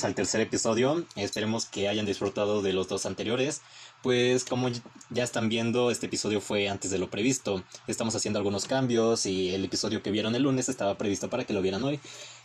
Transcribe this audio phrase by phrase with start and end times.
[0.00, 1.04] bienvenidos al tercer episodio.
[1.14, 3.60] Esperemos que hayan disfrutado de los dos anteriores.
[4.02, 4.70] Pues como
[5.10, 7.62] ya están viendo, este episodio fue antes de lo previsto.
[7.86, 11.52] Estamos haciendo algunos cambios y el episodio que vieron el lunes estaba previsto para que
[11.52, 12.00] lo vieran hoy.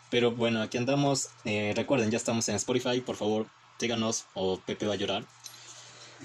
[0.09, 1.29] Pero bueno, aquí andamos.
[1.45, 2.99] Eh, recuerden, ya estamos en Spotify.
[2.99, 3.47] Por favor,
[3.79, 5.25] síganos o Pepe va a llorar.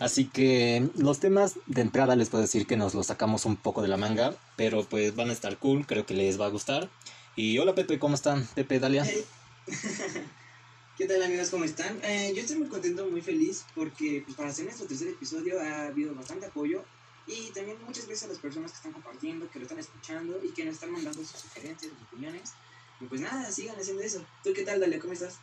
[0.01, 3.83] Así que los temas de entrada les puedo decir que nos los sacamos un poco
[3.83, 6.89] de la manga, pero pues van a estar cool, creo que les va a gustar.
[7.37, 8.49] Y hola Pepe, ¿cómo están?
[8.55, 9.07] Pepe, Dalia.
[11.01, 11.49] ¿Qué tal amigos?
[11.49, 11.99] ¿Cómo están?
[12.05, 15.87] Eh, yo estoy muy contento, muy feliz porque pues, para hacer nuestro tercer episodio ha
[15.87, 16.85] habido bastante apoyo
[17.27, 20.51] y también muchas gracias a las personas que están compartiendo, que lo están escuchando y
[20.53, 22.53] que nos están mandando sus sugerencias, sus opiniones.
[23.01, 24.23] Y pues nada, sigan haciendo eso.
[24.45, 25.01] ¿Tú qué tal, Dalia?
[25.01, 25.41] ¿Cómo estás?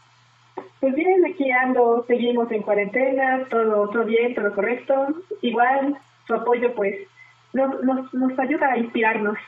[0.79, 5.23] Pues bien, aquí ando, seguimos en cuarentena, todo, todo bien, todo correcto.
[5.41, 7.07] Igual, su apoyo pues
[7.53, 9.39] nos, nos, nos ayuda a inspirarnos.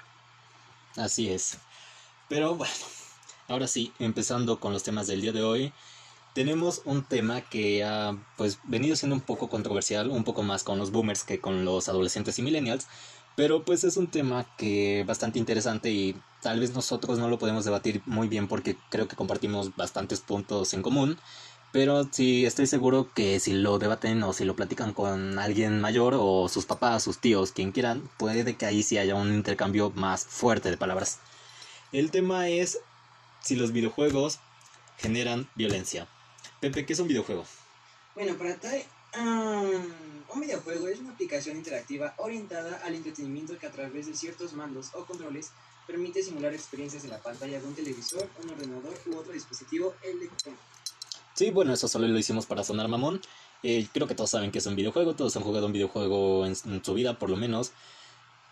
[0.97, 1.59] Así es.
[2.27, 2.73] Pero bueno,
[3.47, 5.71] ahora sí, empezando con los temas del día de hoy,
[6.33, 10.77] tenemos un tema que ha pues venido siendo un poco controversial, un poco más con
[10.77, 12.87] los boomers que con los adolescentes y millennials,
[13.35, 17.65] pero pues es un tema que bastante interesante y tal vez nosotros no lo podemos
[17.65, 21.17] debatir muy bien porque creo que compartimos bastantes puntos en común.
[21.71, 26.15] Pero sí estoy seguro que si lo debaten o si lo platican con alguien mayor
[26.17, 30.25] o sus papás, sus tíos, quien quieran, puede que ahí sí haya un intercambio más
[30.25, 31.19] fuerte de palabras.
[31.91, 32.79] El tema es
[33.41, 34.39] si los videojuegos
[34.97, 36.07] generan violencia.
[36.59, 37.45] Pepe, ¿qué es un videojuego?
[38.15, 38.83] Bueno, para tal,
[39.17, 44.53] um, un videojuego es una aplicación interactiva orientada al entretenimiento que a través de ciertos
[44.53, 45.51] mandos o controles
[45.87, 50.61] permite simular experiencias en la pantalla de un televisor, un ordenador u otro dispositivo electrónico.
[51.33, 53.21] Sí, bueno, eso solo lo hicimos para sonar mamón.
[53.63, 56.55] Eh, creo que todos saben que es un videojuego, todos han jugado un videojuego en,
[56.65, 57.71] en su vida, por lo menos.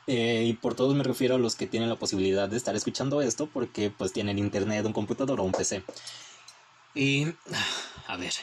[0.08, 3.22] Eh, y por todos me refiero a los que tienen la posibilidad de estar escuchando
[3.22, 5.84] esto porque pues tienen internet, un computador o un PC.
[6.96, 7.28] Y,
[8.08, 8.34] a ver,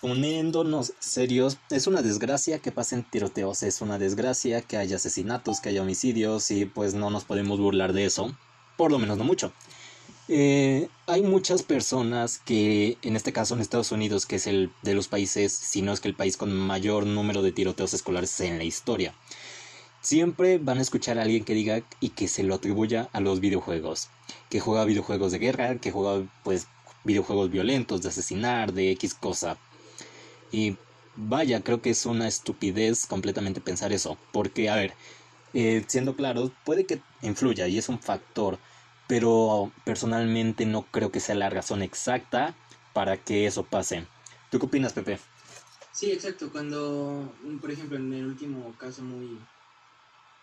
[0.00, 5.70] poniéndonos serios, es una desgracia que pasen tiroteos, es una desgracia que haya asesinatos, que
[5.70, 8.36] haya homicidios y pues no nos podemos burlar de eso,
[8.76, 9.52] por lo menos no mucho.
[10.28, 14.94] Eh, hay muchas personas que, en este caso en Estados Unidos, que es el de
[14.94, 18.58] los países, si no es que el país con mayor número de tiroteos escolares en
[18.58, 19.14] la historia,
[20.00, 23.40] siempre van a escuchar a alguien que diga y que se lo atribuya a los
[23.40, 24.08] videojuegos,
[24.50, 26.66] que juega videojuegos de guerra, que juega pues
[27.06, 29.56] videojuegos violentos, de asesinar, de X cosa.
[30.52, 30.76] Y
[31.16, 34.92] vaya, creo que es una estupidez completamente pensar eso, porque a ver,
[35.54, 38.58] eh, siendo claros, puede que influya y es un factor,
[39.06, 42.54] pero personalmente no creo que sea la razón exacta
[42.92, 44.06] para que eso pase.
[44.50, 45.18] ¿Tú qué opinas, Pepe?
[45.92, 46.50] Sí, exacto.
[46.50, 49.38] Cuando, por ejemplo, en el último caso muy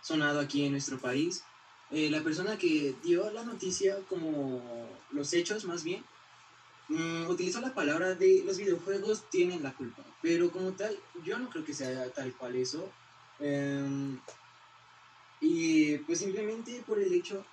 [0.02, 1.44] sonado aquí en nuestro país.
[1.92, 4.62] Eh, la persona que dio la noticia, como
[5.12, 6.04] los hechos más bien,
[6.90, 10.04] mm, utilizó la palabra de los videojuegos tienen la culpa.
[10.22, 12.90] Pero como tal, yo no creo que sea tal cual eso.
[13.40, 14.20] Em,
[15.42, 17.46] y pues simplemente por el hecho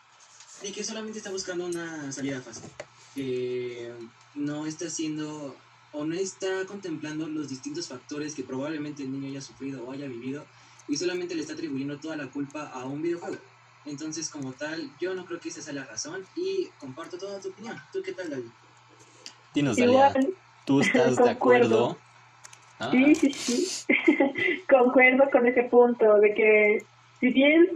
[0.63, 2.71] de que solamente está buscando una salida fácil.
[3.15, 3.93] Que
[4.35, 5.57] no está haciendo
[5.93, 10.07] o no está contemplando los distintos factores que probablemente el niño haya sufrido o haya
[10.07, 10.47] vivido
[10.87, 13.39] y solamente le está atribuyendo toda la culpa a un videojuego.
[13.87, 17.49] Entonces, como tal, yo no creo que esa sea la razón y comparto toda tu
[17.49, 17.77] opinión.
[17.93, 18.51] ¿Tú qué tal, David?
[19.55, 20.13] Dinos, Dalia,
[20.65, 21.97] ¿tú estás de acuerdo?
[22.79, 22.89] Ah.
[22.91, 23.95] Sí, sí, sí.
[24.69, 26.83] Concuerdo con ese punto de que
[27.19, 27.69] si bien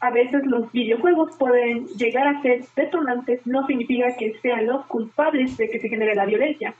[0.00, 5.56] a veces los videojuegos pueden llegar a ser detonantes, no significa que sean los culpables
[5.56, 6.74] de que se genere la violencia.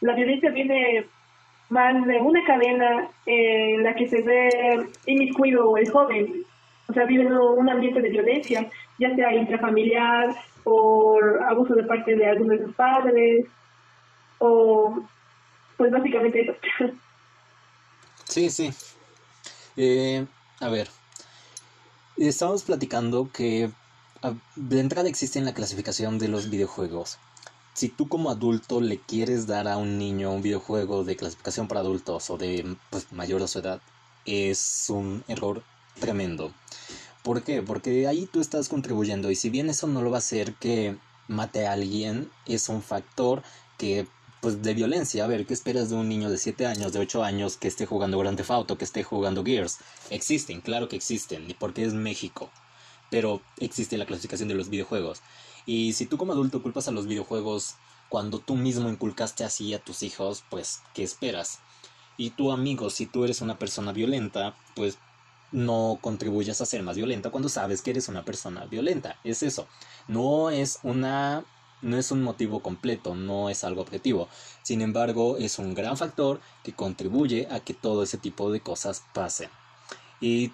[0.00, 1.06] La violencia viene
[1.68, 4.48] más de una cadena en la que se ve
[5.06, 6.44] inmiscuido el joven,
[6.88, 10.34] o sea, vive un ambiente de violencia, ya sea intrafamiliar,
[10.64, 13.46] por abuso de parte de algunos de sus padres,
[14.44, 15.02] o
[15.76, 16.52] pues básicamente eso.
[18.24, 18.72] Sí, sí.
[19.76, 20.24] Eh,
[20.60, 20.88] a ver,
[22.16, 23.70] estamos platicando que
[24.56, 27.18] de entrada existe en la clasificación de los videojuegos
[27.74, 31.80] si tú como adulto le quieres dar a un niño un videojuego de clasificación para
[31.80, 33.80] adultos o de pues, mayor de su edad,
[34.26, 35.62] es un error
[35.98, 36.52] tremendo.
[37.22, 37.62] ¿Por qué?
[37.62, 40.96] Porque ahí tú estás contribuyendo y si bien eso no lo va a hacer que
[41.28, 43.42] mate a alguien, es un factor
[43.78, 44.06] que
[44.42, 45.24] pues de violencia.
[45.24, 47.86] A ver, ¿qué esperas de un niño de 7 años, de 8 años que esté
[47.86, 49.78] jugando Grand Theft Auto, que esté jugando Gears?
[50.10, 52.50] Existen, claro que existen, porque es México.
[53.08, 55.20] Pero existe la clasificación de los videojuegos.
[55.64, 57.76] Y si tú como adulto culpas a los videojuegos
[58.08, 61.60] cuando tú mismo inculcaste así a tus hijos, pues, ¿qué esperas?
[62.16, 64.98] Y tu amigo, si tú eres una persona violenta, pues
[65.52, 69.20] no contribuyas a ser más violenta cuando sabes que eres una persona violenta.
[69.22, 69.68] Es eso.
[70.08, 71.44] No es una
[71.82, 74.28] no es un motivo completo, no es algo objetivo.
[74.62, 79.04] Sin embargo, es un gran factor que contribuye a que todo ese tipo de cosas
[79.12, 79.50] pasen.
[80.20, 80.52] Y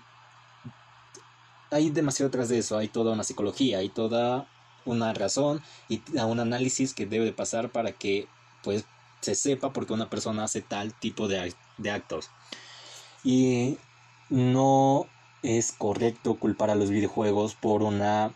[1.71, 4.49] hay demasiado detrás de eso, hay toda una psicología, hay toda
[4.85, 8.27] una razón y un análisis que debe pasar para que
[8.65, 8.87] pues
[9.21, 11.53] se sepa por qué una persona hace tal tipo de
[11.91, 12.31] actos.
[13.23, 13.77] Y
[14.31, 15.07] no
[15.43, 18.33] es correcto culpar a los videojuegos por una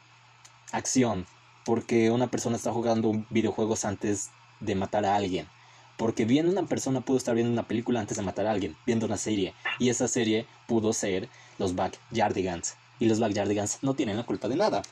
[0.73, 1.27] acción,
[1.65, 4.31] porque una persona está jugando videojuegos antes
[4.61, 5.47] de matar a alguien.
[5.97, 9.07] Porque bien una persona pudo estar viendo una película antes de matar a alguien, viendo
[9.07, 11.29] una serie, y esa serie pudo ser
[11.59, 12.77] los Backyardigans.
[12.99, 14.83] Y los Backyardigans no tienen la culpa de nada.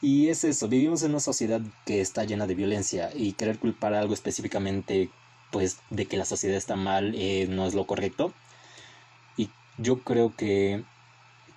[0.00, 3.92] Y es eso, vivimos en una sociedad que está llena de violencia y querer culpar
[3.92, 5.10] algo específicamente,
[5.52, 8.32] pues, de que la sociedad está mal eh, no es lo correcto.
[9.36, 10.84] Y yo creo que,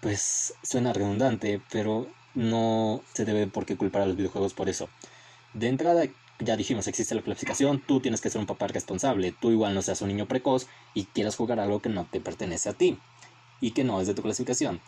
[0.01, 4.89] pues, suena redundante, pero no se debe por qué culpar a los videojuegos por eso.
[5.53, 6.06] De entrada,
[6.39, 9.81] ya dijimos, existe la clasificación, tú tienes que ser un papá responsable, tú igual no
[9.81, 12.97] seas un niño precoz y quieras jugar algo que no te pertenece a ti
[13.62, 14.81] y que no es de tu clasificación.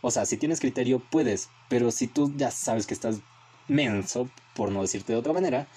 [0.00, 3.20] O sea, si tienes criterio, puedes, pero si tú ya sabes que estás
[3.68, 5.68] menso, por no decirte de otra manera,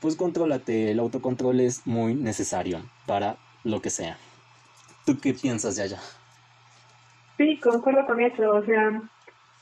[0.00, 4.16] pues contrólate, el autocontrol es muy necesario para lo que sea.
[5.04, 6.00] ¿Tú qué piensas, Yaya?
[7.36, 9.02] Sí, concuerdo con eso, o sea,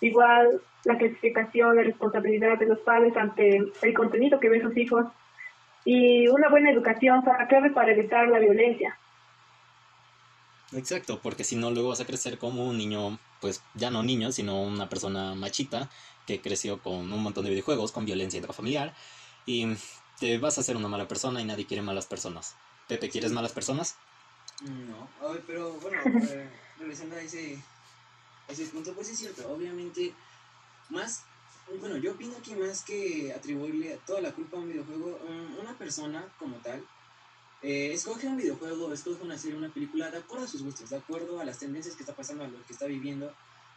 [0.00, 5.06] igual la clasificación, la responsabilidad de los padres ante el contenido que ven sus hijos
[5.84, 8.98] y una buena educación para clave para evitar la violencia.
[10.72, 14.32] Exacto, porque si no luego vas a crecer como un niño, pues ya no niño,
[14.32, 15.88] sino una persona machita
[16.26, 18.92] que creció con un montón de videojuegos, con violencia intrafamiliar
[19.46, 19.66] y
[20.18, 22.56] te vas a ser una mala persona y nadie quiere malas personas.
[22.88, 23.96] Pepe, ¿quieres malas personas?
[24.62, 25.08] No,
[25.46, 25.98] pero bueno,
[26.30, 27.58] eh, regresando a ese,
[28.48, 30.14] ese punto, pues es cierto, obviamente,
[30.90, 31.22] más,
[31.80, 35.18] bueno, yo opino que más que atribuirle toda la culpa a un videojuego,
[35.60, 36.84] una persona como tal,
[37.62, 40.96] eh, escoge un videojuego, escoge una serie, una película, de acuerdo a sus gustos, de
[40.96, 43.34] acuerdo a las tendencias que está pasando, a lo que está viviendo.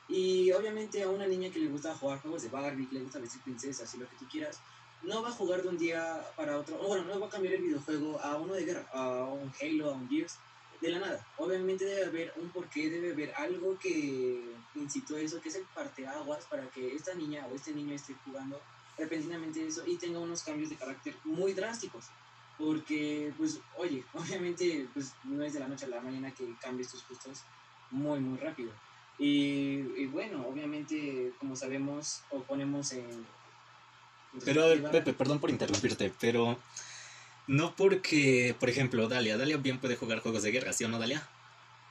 [0.07, 3.41] Y obviamente a una niña que le gusta jugar juegos de Barbie, le gusta vestir
[3.41, 4.59] princesas y lo que tú quieras,
[5.03, 7.53] no va a jugar de un día para otro, o bueno, no va a cambiar
[7.53, 10.35] el videojuego a uno de guerra, a un Halo, a un Gears,
[10.81, 11.27] de la nada.
[11.37, 14.41] Obviamente debe haber un porqué, debe haber algo que
[14.75, 18.59] incitó eso, que es el parteaguas para que esta niña o este niño esté jugando
[18.97, 22.05] repentinamente eso y tenga unos cambios de carácter muy drásticos.
[22.57, 26.89] Porque, pues, oye, obviamente, pues no es de la noche a la mañana que cambies
[26.89, 27.41] tus gustos
[27.91, 28.71] muy, muy rápido.
[29.17, 33.25] Y, y bueno, obviamente, como sabemos, o ponemos en...
[34.45, 36.57] Pero, a ver, Pepe, perdón por interrumpirte, pero
[37.49, 40.99] no porque, por ejemplo, Dalia, Dalia bien puede jugar juegos de guerra, ¿sí o no,
[40.99, 41.27] Dalia?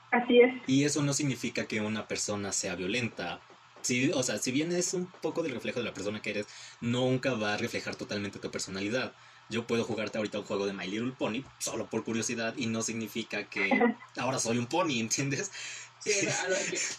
[0.09, 0.53] Así es.
[0.67, 3.41] Y eso no significa que una persona sea violenta.
[3.81, 6.47] Sí, o sea, si bien es un poco del reflejo de la persona que eres,
[6.79, 9.11] nunca va a reflejar totalmente tu personalidad.
[9.49, 12.81] Yo puedo jugarte ahorita un juego de My Little Pony solo por curiosidad y no
[12.81, 13.69] significa que
[14.17, 15.51] ahora soy un pony, ¿entiendes?
[15.99, 16.11] Sí,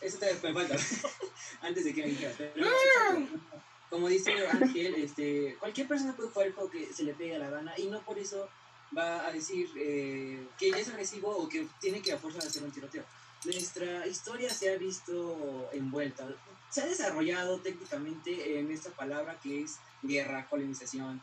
[0.03, 0.77] eso te me falta.
[1.63, 2.37] Antes de que me dijeras.
[3.91, 7.41] Como dice Ángel, este, cualquier persona puede jugar el juego que se le pegue a
[7.41, 8.49] la gana y no por eso
[8.97, 12.71] va a decir eh, que es agresivo o que tiene que a fuerza hacer un
[12.71, 13.05] tiroteo.
[13.45, 16.29] Nuestra historia se ha visto envuelta,
[16.69, 21.23] se ha desarrollado técnicamente en esta palabra que es guerra, colonización,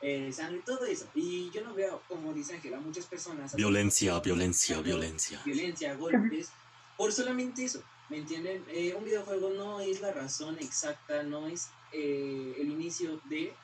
[0.00, 1.06] eh, sangre, todo eso.
[1.14, 3.54] Y yo no veo, como dice Ángel, a muchas personas...
[3.54, 5.40] Violencia, violencia, violencia.
[5.44, 6.50] Violencia, golpes,
[6.96, 7.82] por solamente eso.
[8.08, 8.64] ¿Me entienden?
[8.68, 13.54] Eh, un videojuego no es la razón exacta, no es eh, el inicio de,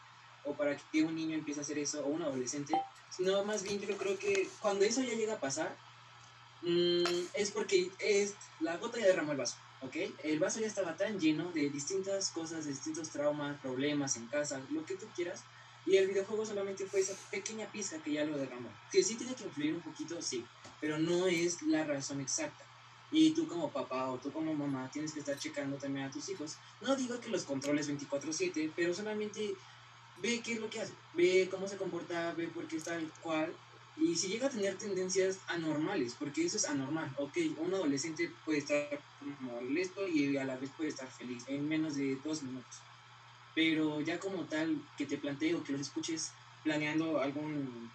[0.45, 2.75] o para que un niño empiece a hacer eso, o un adolescente,
[3.11, 5.77] sino más bien yo creo que cuando eso ya llega a pasar,
[6.63, 9.97] mmm, es porque es, la gota ya derramó el vaso, ¿ok?
[10.23, 14.61] El vaso ya estaba tan lleno de distintas cosas, de distintos traumas, problemas en casa,
[14.71, 15.45] lo que tú quieras,
[15.87, 18.71] y el videojuego solamente fue esa pequeña pizca que ya lo derramó.
[18.91, 20.45] Que sí tiene que influir un poquito, sí,
[20.81, 22.65] pero no es la razón exacta.
[23.11, 26.29] Y tú como papá o tú como mamá tienes que estar checando también a tus
[26.29, 26.57] hijos.
[26.81, 29.55] No digo que los controles 24/7, pero solamente
[30.21, 33.11] ve qué es lo que hace, ve cómo se comporta, ve por qué está el
[33.23, 33.55] cual.
[33.97, 38.59] Y si llega a tener tendencias anormales, porque eso es anormal, ok, un adolescente puede
[38.59, 39.01] estar
[39.41, 42.81] molesto y a la vez puede estar feliz en menos de dos minutos.
[43.55, 46.33] Pero ya como tal, que te planteo, que los escuches
[46.65, 47.89] planeando algún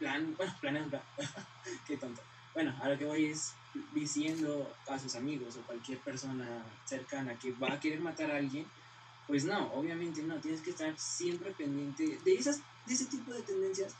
[0.00, 1.00] plan, bueno, planeando,
[1.86, 2.20] qué tonto.
[2.54, 3.52] Bueno, a lo que voy es
[3.92, 8.64] diciendo a sus amigos o cualquier persona cercana que va a querer matar a alguien,
[9.26, 13.42] pues no, obviamente no, tienes que estar siempre pendiente de, esas, de ese tipo de
[13.42, 13.94] tendencias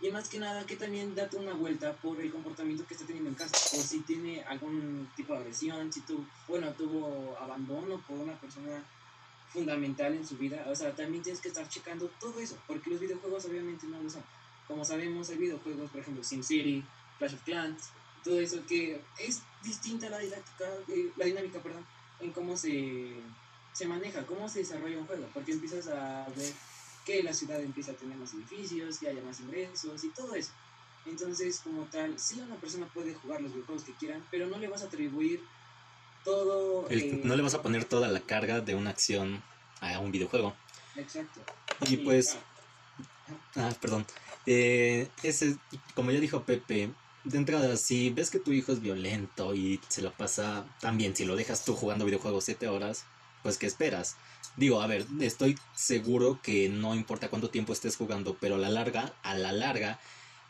[0.00, 3.30] y más que nada que también date una vuelta por el comportamiento que está teniendo
[3.30, 8.18] en casa o si tiene algún tipo de agresión, si tu, bueno, tuvo abandono por
[8.18, 8.80] una persona
[9.52, 13.00] fundamental en su vida, o sea, también tienes que estar checando todo eso, porque los
[13.00, 14.22] videojuegos obviamente no lo son.
[14.68, 16.84] Como sabemos, hay videojuegos, por ejemplo, SimCity,
[17.18, 17.90] Clash of Clans,
[18.24, 21.84] todo eso que es distinta la didáctica, eh, la dinámica, perdón,
[22.20, 23.14] en cómo se,
[23.72, 26.52] se maneja, cómo se desarrolla un juego, porque empiezas a ver
[27.04, 30.50] que la ciudad empieza a tener más edificios, que haya más ingresos y todo eso.
[31.06, 34.68] Entonces, como tal, sí una persona puede jugar los videojuegos que quieran, pero no le
[34.68, 35.40] vas a atribuir
[36.24, 36.88] todo...
[36.88, 39.42] El- eh, no le vas a poner toda la carga de una acción
[39.80, 40.54] a un videojuego.
[40.96, 41.40] Exacto.
[41.88, 42.36] Y pues,
[43.56, 44.04] ah, perdón.
[44.44, 45.56] Eh, ese,
[45.94, 46.90] como ya dijo Pepe,
[47.28, 51.24] de entrada, si ves que tu hijo es violento y se la pasa también, si
[51.24, 53.04] lo dejas tú jugando videojuegos 7 horas,
[53.42, 54.16] pues ¿qué esperas?
[54.56, 58.70] Digo, a ver, estoy seguro que no importa cuánto tiempo estés jugando, pero a la
[58.70, 60.00] larga, a la larga,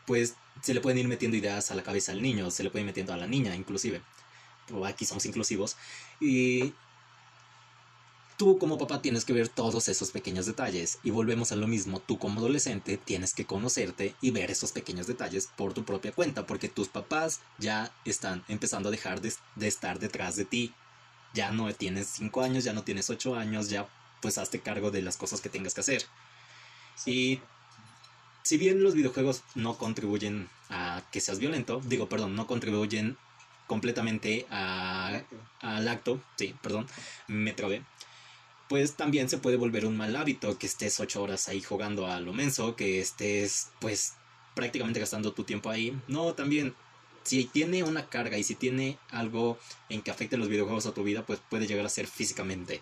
[0.07, 2.81] pues se le pueden ir metiendo ideas a la cabeza al niño, se le puede
[2.81, 4.01] ir metiendo a la niña inclusive.
[4.85, 5.77] Aquí somos inclusivos.
[6.19, 6.73] Y
[8.39, 11.99] tú como papá tienes que ver todos esos pequeños detalles y volvemos a lo mismo,
[11.99, 16.47] tú como adolescente tienes que conocerte y ver esos pequeños detalles por tu propia cuenta,
[16.47, 19.33] porque tus papás ya están empezando a dejar de,
[19.67, 20.73] estar detrás de ti.
[21.33, 23.89] Ya no tienes 5 años, ya no tienes 8 años, ya
[24.21, 26.05] pues hazte cargo de las cosas que tengas que hacer.
[27.05, 27.41] Y
[28.43, 33.17] si bien los videojuegos no contribuyen a que seas violento, digo, perdón, no contribuyen
[33.67, 36.87] completamente al acto, sí, perdón,
[37.27, 37.83] me trabé,
[38.69, 42.21] pues también se puede volver un mal hábito que estés ocho horas ahí jugando a
[42.21, 44.13] lo menso, que estés pues
[44.53, 45.99] prácticamente gastando tu tiempo ahí.
[46.07, 46.75] No, también,
[47.23, 49.57] si tiene una carga y si tiene algo
[49.89, 52.81] en que afecte los videojuegos a tu vida, pues puede llegar a ser físicamente.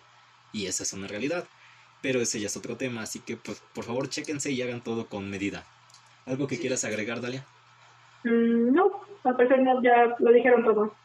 [0.51, 1.47] Y esa es una realidad.
[2.01, 5.07] Pero ese ya es otro tema, así que pues por favor chéquense y hagan todo
[5.07, 5.65] con medida.
[6.25, 6.61] ¿Algo que Sí.
[6.61, 7.45] quieras agregar, Dalia?
[8.23, 10.95] Mm, no, a pesar de ya lo dijeron todo.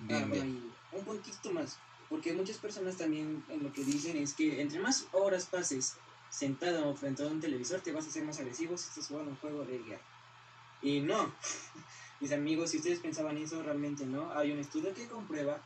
[0.00, 0.62] Bien, Ah, bien.
[0.92, 1.78] y un poquito más,
[2.08, 5.96] porque muchas personas también en lo que dicen es que entre más horas pases
[6.30, 9.36] sentado frente a un televisor te vas a hacer más agresivo si estás jugando un
[9.38, 10.02] juego de guerra.
[10.82, 11.32] Y no,
[12.20, 14.32] mis amigos, si ustedes pensaban eso, realmente no.
[14.32, 15.60] Hay un estudio que comprueba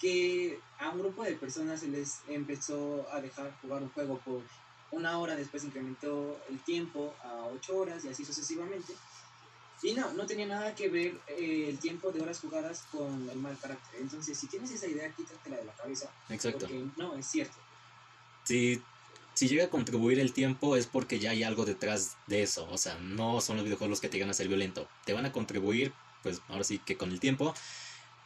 [0.00, 4.42] que a un grupo de personas se les empezó a dejar jugar un juego por
[4.90, 8.94] una hora, después incrementó el tiempo a ocho horas y así sucesivamente.
[9.84, 13.36] Y no, no tenía nada que ver eh, el tiempo de horas jugadas con el
[13.36, 14.00] mal carácter.
[14.00, 16.10] Entonces, si tienes esa idea, quítatela de la cabeza.
[16.30, 16.60] Exacto.
[16.60, 17.54] Porque no, es cierto.
[18.44, 18.82] Si,
[19.34, 22.66] si llega a contribuir el tiempo es porque ya hay algo detrás de eso.
[22.70, 24.88] O sea, no son los videojuegos los que te llegan a ser violento.
[25.04, 27.52] Te van a contribuir, pues ahora sí que con el tiempo.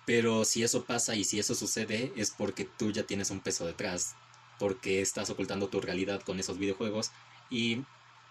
[0.07, 3.67] Pero si eso pasa y si eso sucede es porque tú ya tienes un peso
[3.67, 4.15] detrás.
[4.61, 7.11] Porque estás ocultando tu realidad con esos videojuegos
[7.51, 7.83] y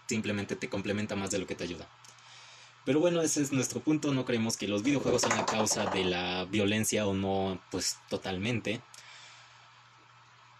[0.08, 1.86] simplemente te complementa más de lo que te ayuda.
[2.88, 4.14] Pero bueno, ese es nuestro punto.
[4.14, 8.80] No creemos que los videojuegos sean la causa de la violencia o no, pues totalmente.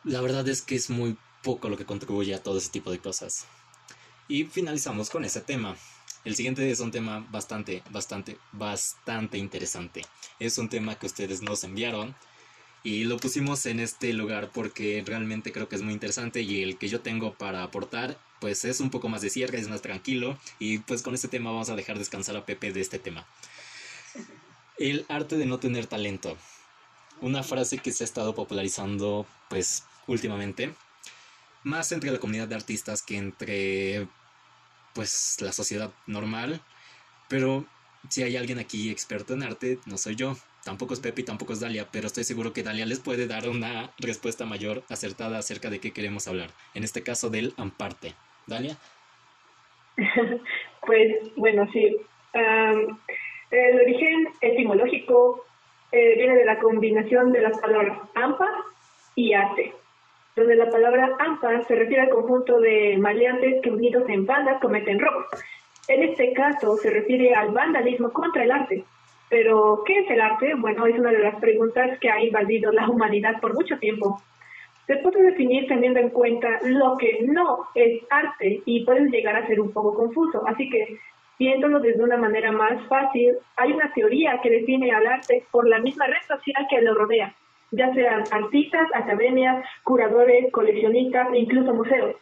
[0.05, 2.99] La verdad es que es muy poco lo que contribuye a todo ese tipo de
[2.99, 3.47] cosas.
[4.29, 5.75] Y finalizamos con ese tema.
[6.23, 10.05] El siguiente es un tema bastante, bastante, bastante interesante.
[10.39, 12.15] Es un tema que ustedes nos enviaron
[12.83, 16.79] y lo pusimos en este lugar porque realmente creo que es muy interesante y el
[16.79, 20.39] que yo tengo para aportar pues es un poco más de cierre, es más tranquilo
[20.59, 23.27] y pues con este tema vamos a dejar descansar a Pepe de este tema.
[24.79, 26.37] El arte de no tener talento.
[27.21, 30.73] Una frase que se ha estado popularizando pues últimamente,
[31.65, 34.07] más entre la comunidad de artistas que entre
[34.95, 36.63] pues la sociedad normal,
[37.29, 37.67] pero
[38.09, 41.53] si hay alguien aquí experto en arte, no soy yo, tampoco es Pepe y tampoco
[41.53, 45.71] es Dalia, pero estoy seguro que Dalia les puede dar una respuesta mayor acertada acerca
[45.71, 48.15] de qué queremos hablar, en este caso del amparte.
[48.47, 48.77] Dalia,
[50.87, 51.97] Pues bueno, sí.
[52.35, 52.99] Am,
[53.51, 55.45] el origen etimológico
[55.93, 58.49] eh, viene de la combinación de las palabras ampa
[59.15, 59.73] y arte,
[60.37, 65.01] donde la palabra ampa se refiere al conjunto de maleantes que unidos en bandas cometen
[65.01, 65.27] robos.
[65.89, 68.85] En este caso se refiere al vandalismo contra el arte.
[69.31, 70.55] Pero, ¿qué es el arte?
[70.55, 74.21] Bueno, es una de las preguntas que ha invadido la humanidad por mucho tiempo.
[74.87, 79.47] Se puede definir teniendo en cuenta lo que no es arte y puede llegar a
[79.47, 80.43] ser un poco confuso.
[80.47, 80.99] Así que,
[81.39, 85.79] viéndolo desde una manera más fácil, hay una teoría que define al arte por la
[85.79, 87.35] misma red social que lo rodea,
[87.71, 92.17] ya sean artistas, academias, curadores, coleccionistas e incluso museos.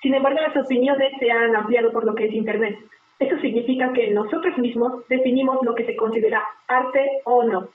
[0.00, 2.76] Sin embargo, las opiniones se han ampliado por lo que es Internet.
[3.18, 7.68] Eso significa que nosotros mismos definimos lo que se considera arte o no.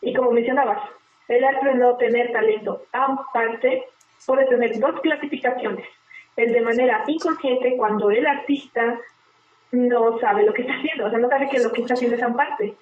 [0.00, 0.82] Y como mencionabas,
[1.28, 3.84] el arte no tener talento aparte
[4.26, 5.86] puede tener dos clasificaciones.
[6.36, 8.98] El de manera inconsciente cuando el artista
[9.72, 12.16] no sabe lo que está haciendo, o sea, no sabe que lo que está haciendo
[12.16, 12.74] es amparte.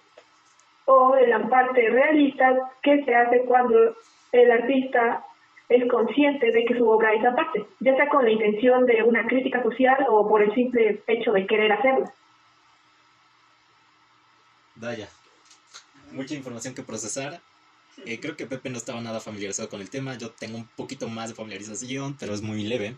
[0.87, 3.95] O el amparte realista que se hace cuando
[4.33, 5.25] el artista
[5.69, 9.27] es consciente de que su obra es aparte, ya sea con la intención de una
[9.27, 12.11] crítica social o por el simple hecho de querer hacerlo.
[14.77, 15.09] Vaya,
[16.13, 17.41] mucha información que procesar.
[18.07, 21.09] Eh, creo que Pepe no estaba nada familiarizado con el tema, yo tengo un poquito
[21.09, 22.97] más de familiarización, pero es muy leve.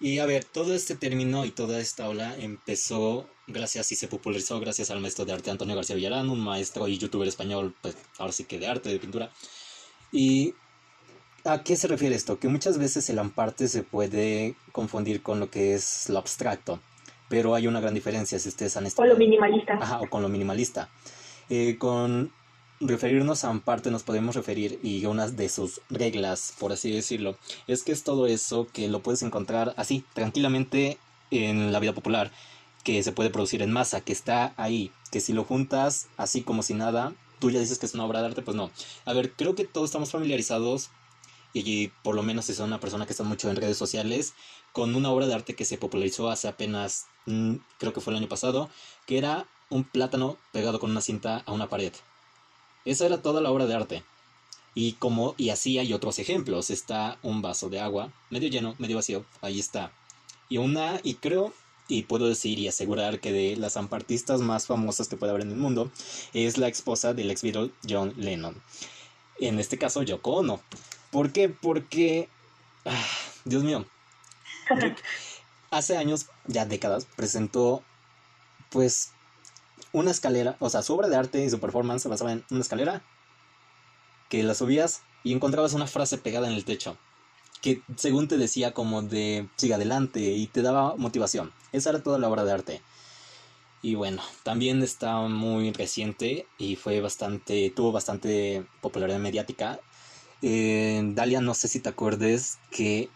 [0.00, 4.58] Y a ver, todo este término y toda esta ola empezó gracias y se popularizó
[4.58, 8.32] gracias al maestro de arte Antonio García Villarán, un maestro y youtuber español, pues ahora
[8.32, 9.30] sí que de arte, de pintura.
[10.10, 10.54] ¿Y
[11.44, 12.38] a qué se refiere esto?
[12.38, 16.80] Que muchas veces el amparte se puede confundir con lo que es lo abstracto,
[17.28, 19.74] pero hay una gran diferencia si ustedes han O lo minimalista.
[19.74, 20.88] Ajá, o con lo minimalista.
[21.50, 22.32] Eh, con
[22.80, 27.36] referirnos a Amparte nos podemos referir, y una de sus reglas, por así decirlo,
[27.66, 30.98] es que es todo eso que lo puedes encontrar así, tranquilamente
[31.30, 32.30] en la vida popular,
[32.82, 36.62] que se puede producir en masa, que está ahí, que si lo juntas así como
[36.62, 38.70] si nada, tú ya dices que es una obra de arte, pues no.
[39.04, 40.90] A ver, creo que todos estamos familiarizados,
[41.54, 44.34] y por lo menos son una persona que está mucho en redes sociales,
[44.72, 48.18] con una obra de arte que se popularizó hace apenas, mm, creo que fue el
[48.18, 48.68] año pasado,
[49.06, 51.92] que era un plátano pegado con una cinta a una pared.
[52.84, 54.04] Esa era toda la obra de arte.
[54.74, 56.70] Y como y así hay otros ejemplos.
[56.70, 59.92] Está un vaso de agua, medio lleno, medio vacío, ahí está.
[60.48, 61.54] Y una y creo
[61.88, 65.52] y puedo decir y asegurar que de las ampartistas más famosas que puede haber en
[65.52, 65.90] el mundo
[66.32, 68.60] es la esposa del ex Beatle John Lennon.
[69.38, 70.60] En este caso Yoko Ono.
[71.14, 71.48] ¿Por qué?
[71.48, 72.28] Porque
[72.84, 73.06] ah,
[73.44, 73.86] Dios mío.
[75.70, 77.84] Hace años, ya décadas, presentó
[78.70, 79.12] pues
[79.92, 82.62] una escalera, o sea, su obra de arte y su performance se basaba en una
[82.62, 83.04] escalera
[84.28, 86.98] que la subías y encontrabas una frase pegada en el techo
[87.60, 91.52] que según te decía como de sigue adelante y te daba motivación.
[91.70, 92.82] Esa era toda la obra de arte.
[93.82, 99.78] Y bueno, también está muy reciente y fue bastante, tuvo bastante popularidad mediática.
[100.46, 103.08] Eh, Dalia, no sé si te acuerdes que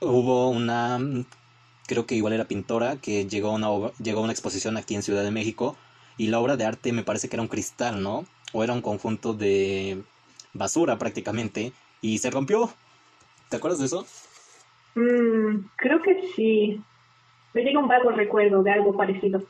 [0.00, 0.98] hubo una
[1.86, 5.02] creo que igual era pintora, que llegó a una, llegó a una exposición aquí en
[5.02, 5.74] Ciudad de México
[6.18, 8.26] y la obra de arte me parece que era un cristal, ¿no?
[8.52, 10.02] O era un conjunto de
[10.52, 12.74] basura prácticamente y se rompió.
[13.48, 14.06] ¿Te acuerdas de eso?
[14.96, 16.78] Mm, creo que sí.
[17.54, 19.42] Me llega un vago recuerdo de algo parecido.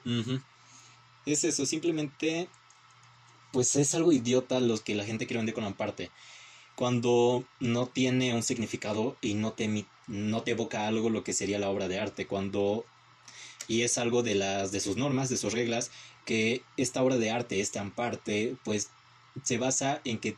[1.26, 2.48] Es eso, simplemente
[3.50, 6.12] pues es algo idiota los que la gente quiere vender con aparte
[6.78, 11.58] cuando no tiene un significado y no te, no te evoca algo lo que sería
[11.58, 12.84] la obra de arte, cuando
[13.66, 15.90] y es algo de las de sus normas, de sus reglas,
[16.24, 18.92] que esta obra de arte, este amparte, pues
[19.42, 20.36] se basa en que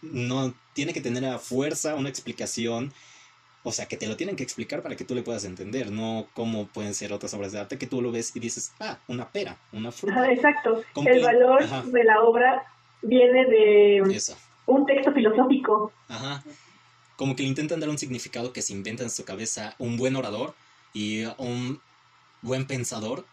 [0.00, 2.92] no tiene que tener a fuerza una explicación,
[3.64, 6.28] o sea, que te lo tienen que explicar para que tú le puedas entender, no
[6.34, 9.32] como pueden ser otras obras de arte que tú lo ves y dices, ah, una
[9.32, 10.30] pera, una fruta.
[10.30, 10.84] exacto.
[11.04, 12.62] El valor de la obra
[13.02, 14.36] viene de Eso
[14.70, 15.92] un texto filosófico.
[16.08, 16.42] Ajá.
[17.16, 20.16] Como que le intentan dar un significado que se inventa en su cabeza un buen
[20.16, 20.54] orador
[20.94, 21.80] y un
[22.42, 23.24] buen pensador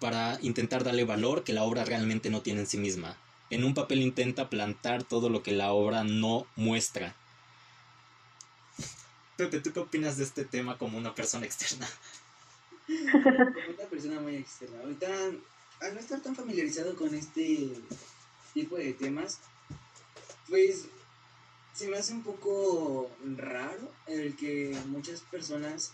[0.00, 3.16] para intentar darle valor que la obra realmente no tiene en sí misma.
[3.48, 7.14] En un papel intenta plantar todo lo que la obra no muestra.
[9.36, 11.86] Pepe, ¿tú qué opinas de este tema como una persona externa?
[12.88, 14.80] una persona muy externa.
[14.82, 15.06] Ahorita,
[15.80, 17.70] al no estar tan familiarizado con este
[18.52, 19.40] tipo de temas,
[20.48, 20.86] pues
[21.74, 25.92] se me hace un poco raro el que muchas personas,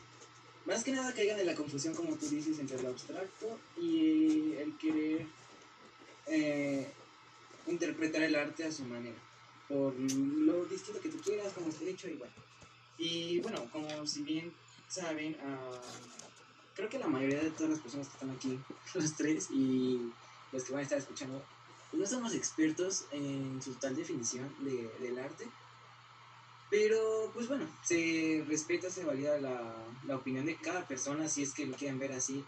[0.65, 4.77] más que nada caigan en la confusión, como tú dices, entre lo abstracto y el
[4.79, 5.27] querer
[6.27, 6.89] eh,
[7.67, 9.17] interpretar el arte a su manera,
[9.69, 12.31] por lo distinto que tú quieras, como esté hecho igual.
[12.99, 14.53] Y bueno, como si bien
[14.89, 18.59] saben, uh, creo que la mayoría de todas las personas que están aquí,
[18.95, 20.13] los tres y
[20.53, 21.43] los que van a estar escuchando,
[21.93, 25.47] no somos expertos en su tal definición de, del arte,
[26.71, 29.75] pero pues bueno, se respeta, se valida la,
[30.07, 32.45] la, opinión de cada persona, si es que lo quieren ver así,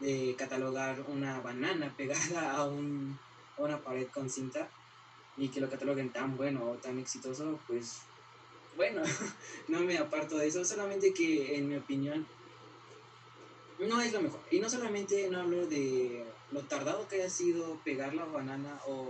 [0.00, 3.18] de catalogar una banana pegada a, un,
[3.56, 4.68] a una pared con cinta
[5.36, 8.00] y que lo cataloguen tan bueno o tan exitoso, pues
[8.76, 9.02] bueno,
[9.68, 12.26] no me aparto de eso, solamente que en mi opinión
[13.78, 14.40] no es lo mejor.
[14.50, 19.08] Y no solamente no hablo de lo tardado que haya sido pegar la banana o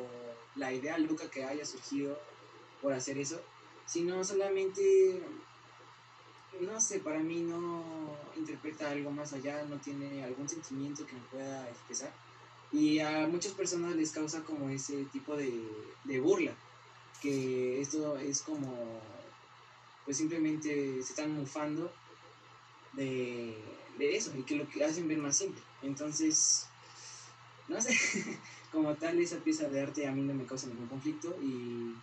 [0.57, 2.19] la idea loca que haya surgido
[2.83, 3.41] por hacer eso,
[3.87, 5.21] sino solamente,
[6.61, 7.83] no sé, para mí no
[8.37, 12.13] interpreta algo más allá, no tiene algún sentimiento que me pueda expresar.
[12.73, 16.55] Y a muchas personas les causa como ese tipo de, burla,
[17.21, 19.01] que esto es como,
[20.05, 21.93] pues simplemente se están mufando
[22.93, 23.57] de,
[23.99, 25.61] de eso y que lo que hacen ver más simple.
[25.83, 26.70] Entonces,
[27.71, 27.97] no sé,
[28.73, 31.95] como tal esa pieza de arte a mí no me causa ningún conflicto y,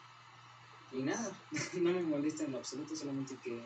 [0.93, 1.38] y nada,
[1.73, 3.62] no me molesta en lo absoluto, solamente que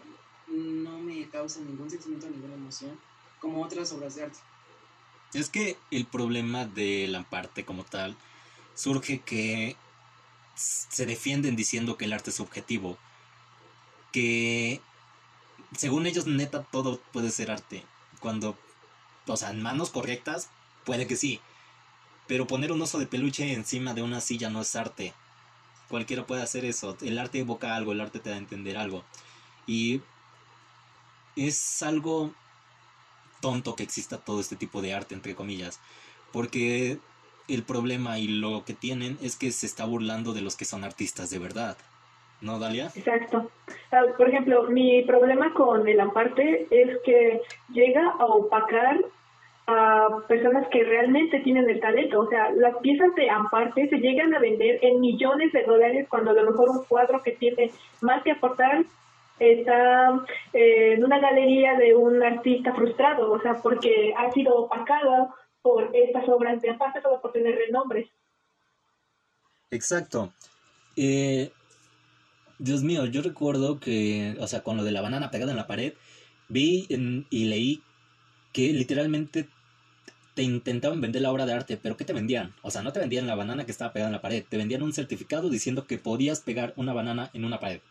[0.47, 2.99] no me causa ningún sentimiento, ninguna emoción,
[3.39, 4.39] como otras obras de arte.
[5.33, 8.17] Es que el problema de la parte como tal
[8.73, 9.77] surge que
[10.55, 12.97] se defienden diciendo que el arte es subjetivo,
[14.11, 14.81] que
[15.77, 17.85] según ellos neta todo puede ser arte,
[18.19, 18.57] cuando,
[19.27, 20.49] o sea, en manos correctas
[20.83, 21.39] puede que sí,
[22.27, 25.13] pero poner un oso de peluche encima de una silla no es arte.
[25.89, 26.97] Cualquiera puede hacer eso.
[27.01, 29.03] El arte evoca algo, el arte te da a entender algo.
[29.67, 30.01] Y
[31.35, 32.31] es algo
[33.41, 35.79] tonto que exista todo este tipo de arte, entre comillas.
[36.31, 36.99] Porque
[37.47, 40.83] el problema y lo que tienen es que se está burlando de los que son
[40.83, 41.77] artistas de verdad.
[42.39, 42.91] ¿No, Dalia?
[42.95, 43.51] Exacto.
[43.91, 48.99] Ah, por ejemplo, mi problema con el amparte es que llega a opacar
[49.67, 52.21] a personas que realmente tienen el talento.
[52.21, 56.31] O sea, las piezas de amparte se llegan a vender en millones de dólares cuando
[56.31, 57.71] a lo mejor un cuadro que tiene
[58.01, 58.83] más que aportar
[59.39, 65.33] está eh, en una galería de un artista frustrado, o sea, porque ha sido opacado
[65.61, 68.07] por estas obras de aparte solo por tener renombres.
[69.71, 70.31] Exacto.
[70.95, 71.51] Eh,
[72.59, 75.67] Dios mío, yo recuerdo que, o sea, con lo de la banana pegada en la
[75.67, 75.93] pared,
[76.47, 76.85] vi
[77.29, 77.81] y leí
[78.51, 79.47] que literalmente
[80.33, 82.53] te intentaban vender la obra de arte, pero ¿qué te vendían?
[82.61, 84.83] O sea, no te vendían la banana que estaba pegada en la pared, te vendían
[84.83, 87.81] un certificado diciendo que podías pegar una banana en una pared.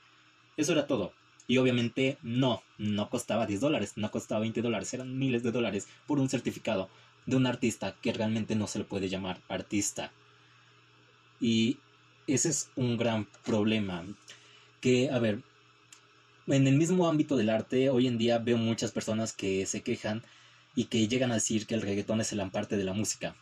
[0.57, 1.13] Eso era todo.
[1.47, 5.89] Y obviamente no, no costaba 10 dólares, no costaba 20 dólares, eran miles de dólares
[6.07, 6.89] por un certificado
[7.27, 10.13] de un artista que realmente no se le puede llamar artista.
[11.41, 11.79] Y
[12.27, 14.05] ese es un gran problema.
[14.81, 15.43] Que, a ver,
[16.47, 20.23] en el mismo ámbito del arte, hoy en día veo muchas personas que se quejan
[20.75, 23.35] y que llegan a decir que el reggaetón es el amparte de la música.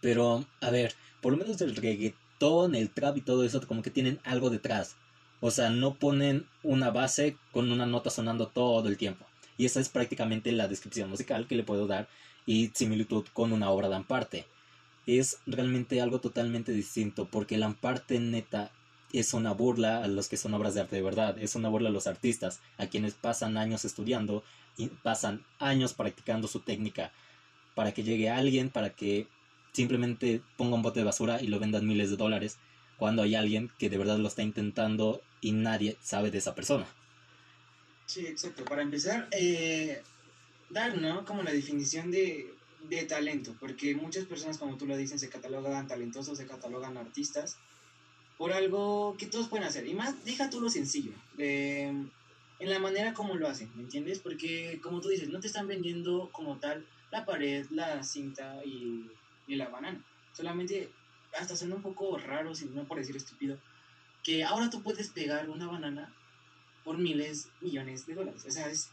[0.00, 3.90] Pero, a ver, por lo menos el reggaetón, el trap y todo eso, como que
[3.90, 4.96] tienen algo detrás.
[5.40, 9.26] O sea, no ponen una base con una nota sonando todo el tiempo.
[9.56, 12.08] Y esa es prácticamente la descripción musical que le puedo dar
[12.46, 14.46] y similitud con una obra de Amparte.
[15.06, 18.70] Es realmente algo totalmente distinto porque el Amparte neta
[19.12, 21.88] es una burla a los que son obras de arte de verdad, es una burla
[21.88, 24.42] a los artistas, a quienes pasan años estudiando
[25.02, 27.12] pasan años practicando su técnica
[27.74, 29.26] para que llegue alguien, para que
[29.72, 32.58] simplemente ponga un bote de basura y lo vendan miles de dólares
[32.96, 36.86] cuando hay alguien que de verdad lo está intentando y nadie sabe de esa persona.
[38.06, 38.64] Sí, exacto.
[38.64, 40.02] Para empezar, eh,
[40.70, 41.24] dar, ¿no?
[41.24, 42.54] Como la definición de,
[42.88, 47.56] de, talento, porque muchas personas, como tú lo dices, se catalogan talentosos, se catalogan artistas
[48.38, 49.86] por algo que todos pueden hacer.
[49.86, 51.12] Y más, deja tú lo sencillo,
[52.58, 54.20] en la manera como lo hacen, ¿me entiendes?
[54.20, 59.10] Porque, como tú dices, no te están vendiendo como tal la pared, la cinta y,
[59.48, 60.02] la banana.
[60.32, 60.90] Solamente
[61.38, 63.58] hasta suena un poco raro, si no por decir estúpido,
[64.22, 66.12] que ahora tú puedes pegar una banana
[66.84, 68.44] por miles, millones de dólares.
[68.44, 68.90] O es,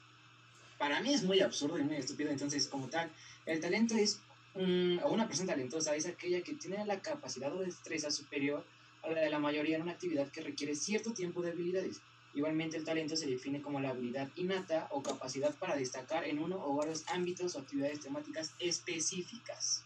[0.78, 2.32] para mí es muy absurdo y muy estúpido.
[2.32, 3.10] Entonces, como tal,
[3.46, 4.20] el talento es,
[4.56, 8.66] o una persona talentosa es aquella que tiene la capacidad o destreza superior
[9.04, 12.02] a la de la mayoría en una actividad que requiere cierto tiempo de habilidades.
[12.34, 16.58] Igualmente, el talento se define como la habilidad innata o capacidad para destacar en uno
[16.64, 19.84] o varios ámbitos o actividades temáticas específicas.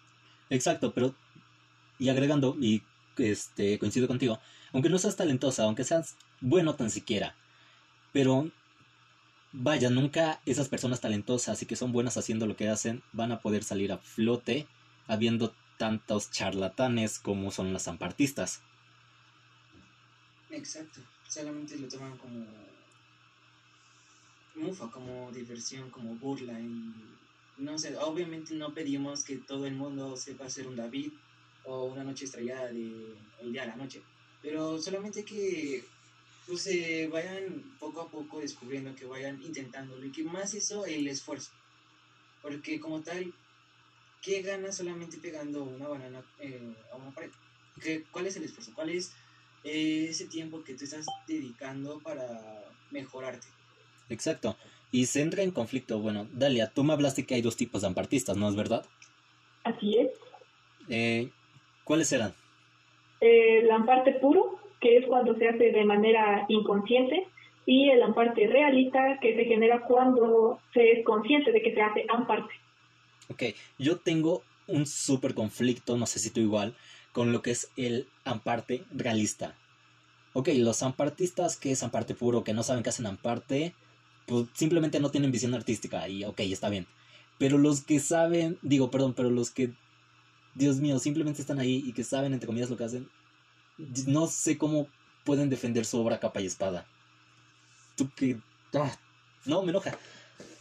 [0.50, 1.16] Exacto, pero
[1.98, 2.84] y agregando, y
[3.18, 4.40] este, coincido contigo,
[4.74, 7.36] aunque no seas talentosa, aunque seas bueno tan siquiera,
[8.12, 8.52] pero
[9.52, 13.40] vaya, nunca esas personas talentosas y que son buenas haciendo lo que hacen van a
[13.40, 14.68] poder salir a flote
[15.08, 18.62] habiendo tantos charlatanes como son las zampartistas.
[20.50, 22.46] Exacto, solamente lo toman como
[24.56, 26.94] mufa, como diversión, como burla y
[27.58, 31.12] no sé, obviamente no pedimos que todo el mundo sepa ser un David
[31.64, 34.02] o una noche estrellada de el día a la noche.
[34.42, 35.84] Pero solamente que
[36.46, 41.08] pues, se vayan poco a poco descubriendo, que vayan intentándolo y que más eso el
[41.08, 41.52] esfuerzo.
[42.42, 43.34] Porque como tal,
[44.22, 47.32] ¿qué ganas solamente pegando una banana eh, a una pared?
[47.82, 48.72] ¿Qué, ¿Cuál es el esfuerzo?
[48.76, 49.12] ¿Cuál es
[49.66, 53.48] ese tiempo que tú estás dedicando para mejorarte?
[54.10, 54.56] Exacto.
[54.92, 56.00] Y se entra en conflicto.
[56.00, 58.86] Bueno, Dalia, tú me hablaste que hay dos tipos de ampartistas, ¿no es verdad?
[59.64, 60.12] Así es.
[60.88, 61.30] Eh,
[61.84, 62.34] ¿Cuáles eran?
[63.20, 67.28] El amparte puro, que es cuando se hace de manera inconsciente,
[67.66, 72.06] y el amparte realista, que se genera cuando se es consciente de que se hace
[72.10, 72.54] amparte.
[73.30, 73.44] Ok,
[73.80, 76.76] yo tengo un súper conflicto, no sé si tú igual,
[77.16, 79.56] con lo que es el amparte realista.
[80.34, 83.74] Ok, los ampartistas que es amparte puro, que no saben qué hacen amparte,
[84.26, 86.88] pues simplemente no tienen visión artística y ok, está bien.
[87.38, 89.72] Pero los que saben, digo, perdón, pero los que
[90.56, 93.08] Dios mío, simplemente están ahí y que saben, entre comillas, lo que hacen.
[94.08, 94.90] No sé cómo
[95.24, 96.86] pueden defender su obra capa y espada.
[97.96, 98.40] Tú que...
[98.74, 98.94] ah,
[99.46, 99.98] no, me enoja.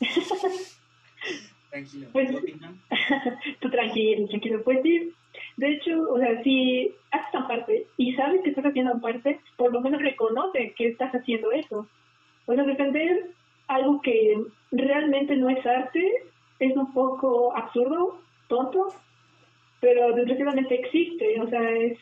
[1.71, 2.09] Tranquilo.
[2.13, 2.81] Pues- ¿Qué opinan?
[3.61, 4.63] Tú tranquilo, tranquilo.
[4.63, 5.13] Pues sí,
[5.57, 9.81] de hecho, o sea, si haces aparte y sabes que estás haciendo aparte, por lo
[9.81, 11.87] menos reconoce que estás haciendo eso.
[12.47, 13.31] O sea, defender
[13.69, 16.13] algo que realmente no es arte
[16.59, 18.89] es un poco absurdo, tonto,
[19.81, 21.41] pero desgraciadamente existe.
[21.41, 21.99] O sea, es.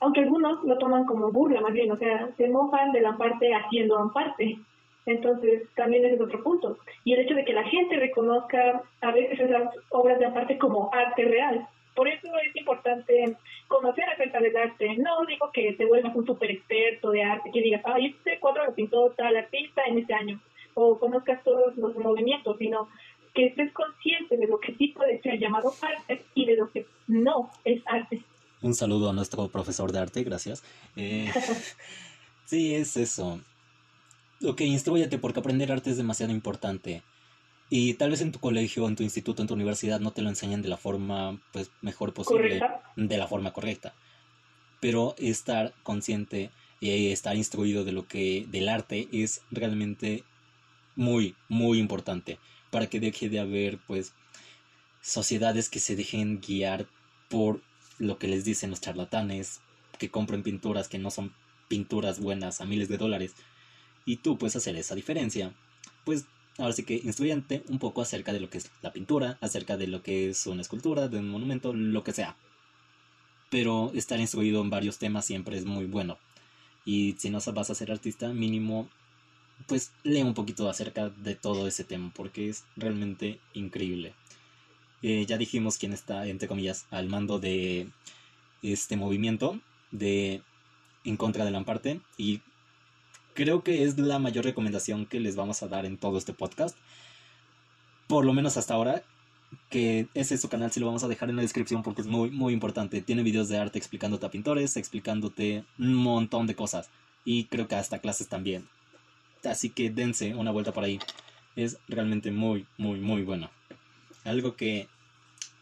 [0.00, 3.52] Aunque algunos lo toman como burla, más bien, o sea, se mofan de la parte
[3.52, 4.58] haciendo aparte.
[5.06, 6.78] Entonces, también ese es otro punto.
[7.02, 10.90] Y el hecho de que la gente reconozca a veces esas obras de aparte como
[10.92, 11.66] arte real.
[11.98, 14.96] Por eso es importante conocer acerca del arte.
[14.98, 18.66] No digo que te vuelvas un super experto de arte, que digas, ay, este cuadro
[18.66, 20.40] lo pintó tal artista en este año,
[20.74, 22.88] o conozcas todos los movimientos, sino
[23.34, 26.86] que estés consciente de lo que sí puede ser llamado arte y de lo que
[27.08, 28.22] no es arte.
[28.62, 30.62] Un saludo a nuestro profesor de arte, gracias.
[30.94, 31.28] Eh,
[32.44, 33.40] sí, es eso.
[34.46, 37.02] Ok, instruyete porque aprender arte es demasiado importante.
[37.70, 40.30] Y tal vez en tu colegio, en tu instituto, en tu universidad no te lo
[40.30, 42.82] enseñan de la forma pues mejor posible, ¿Correcta?
[42.96, 43.94] de la forma correcta.
[44.80, 46.50] Pero estar consciente
[46.80, 50.24] y estar instruido de lo que del arte es realmente
[50.96, 52.38] muy muy importante
[52.70, 54.14] para que deje de haber pues
[55.02, 56.86] sociedades que se dejen guiar
[57.28, 57.60] por
[57.98, 59.60] lo que les dicen los charlatanes,
[59.98, 61.32] que compren pinturas que no son
[61.68, 63.34] pinturas buenas a miles de dólares.
[64.06, 65.52] Y tú puedes hacer esa diferencia.
[66.04, 66.24] Pues
[66.58, 69.86] ahora sí que instruyente un poco acerca de lo que es la pintura, acerca de
[69.86, 72.36] lo que es una escultura, de un monumento, lo que sea.
[73.50, 76.18] Pero estar instruido en varios temas siempre es muy bueno.
[76.84, 78.88] Y si no vas a ser artista, mínimo,
[79.66, 84.14] pues lee un poquito acerca de todo ese tema, porque es realmente increíble.
[85.02, 87.88] Eh, ya dijimos quién está, entre comillas, al mando de
[88.62, 90.42] este movimiento de
[91.04, 92.40] en contra de Lamparte y
[93.38, 96.76] creo que es la mayor recomendación que les vamos a dar en todo este podcast.
[98.08, 99.04] Por lo menos hasta ahora,
[99.70, 102.08] que ese es su canal, si lo vamos a dejar en la descripción porque es
[102.08, 103.00] muy, muy importante.
[103.00, 106.90] Tiene videos de arte explicándote a pintores, explicándote un montón de cosas.
[107.24, 108.66] Y creo que hasta clases también.
[109.44, 110.98] Así que dense una vuelta por ahí.
[111.54, 113.50] Es realmente muy, muy, muy bueno.
[114.24, 114.88] Algo que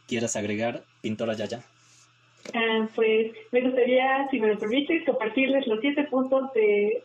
[0.08, 1.62] quieras agregar, pintora Yaya.
[2.54, 7.02] Ah, pues me gustaría, si me lo permites, compartirles los siete puntos de,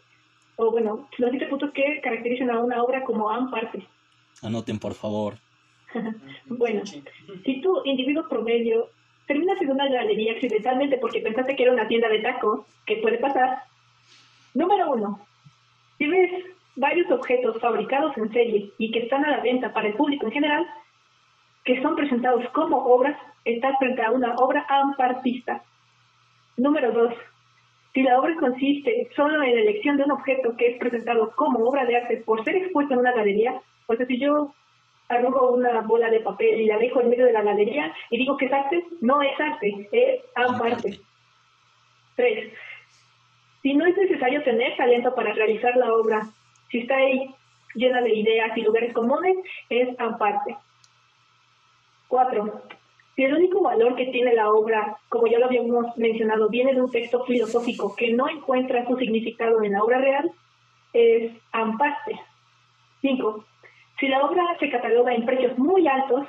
[0.62, 3.84] o bueno, los siete puntos que caracterizan a una obra como amparte.
[4.44, 5.36] Anoten por favor.
[6.46, 6.86] Bueno.
[6.86, 8.90] Si tu individuo promedio
[9.26, 13.18] terminas en una galería accidentalmente porque pensaste que era una tienda de tacos, que puede
[13.18, 13.64] pasar,
[14.54, 15.20] número uno,
[15.98, 16.32] si ves
[16.76, 20.32] varios objetos fabricados en serie y que están a la venta para el público en
[20.32, 20.66] general,
[21.66, 25.64] que son presentados como obras, estás frente a una obra ampartista.
[26.56, 27.14] Número dos,
[27.94, 31.66] si la obra consiste solo en la elección de un objeto que es presentado como
[31.66, 34.54] obra de arte por ser expuesto en una galería, o sea, si yo
[35.10, 38.38] arrojo una bola de papel y la dejo en medio de la galería y digo
[38.38, 41.00] que es arte, no es arte, es amparte.
[42.16, 42.54] Tres,
[43.62, 46.22] si no es necesario tener talento para realizar la obra,
[46.70, 47.34] si está ahí
[47.76, 49.38] llena de ideas y lugares comunes,
[49.70, 50.58] es aparte.
[52.08, 52.64] Cuatro,
[53.16, 56.82] si el único valor que tiene la obra, como ya lo habíamos mencionado, viene de
[56.82, 60.32] un texto filosófico que no encuentra su significado en la obra real,
[60.94, 62.20] es amparte.
[63.02, 63.46] Cinco,
[64.00, 66.28] si la obra se cataloga en precios muy altos,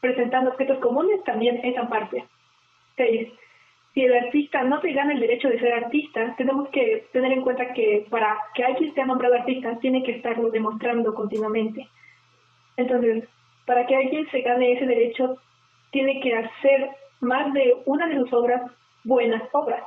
[0.00, 2.24] presentando objetos comunes, también es amparte.
[2.96, 3.28] Seis,
[3.94, 7.42] si el artista no se gana el derecho de ser artista, tenemos que tener en
[7.42, 11.88] cuenta que para que alguien sea nombrado artista, tiene que estarlo demostrando continuamente.
[12.76, 13.28] Entonces,
[13.66, 15.36] para que alguien se gane ese derecho,
[15.92, 18.62] tiene que hacer más de una de sus obras
[19.04, 19.84] buenas obras.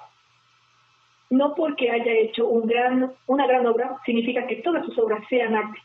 [1.29, 5.55] No porque haya hecho un gran, una gran obra, significa que todas sus obras sean
[5.55, 5.79] arte.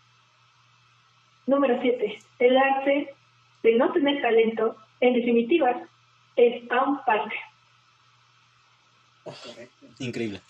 [1.47, 2.19] Número 7.
[2.39, 3.15] El arte
[3.63, 5.83] de no tener talento, en definitiva,
[6.37, 7.35] es amparte.
[9.25, 9.87] Correcto.
[9.99, 10.41] Increíble.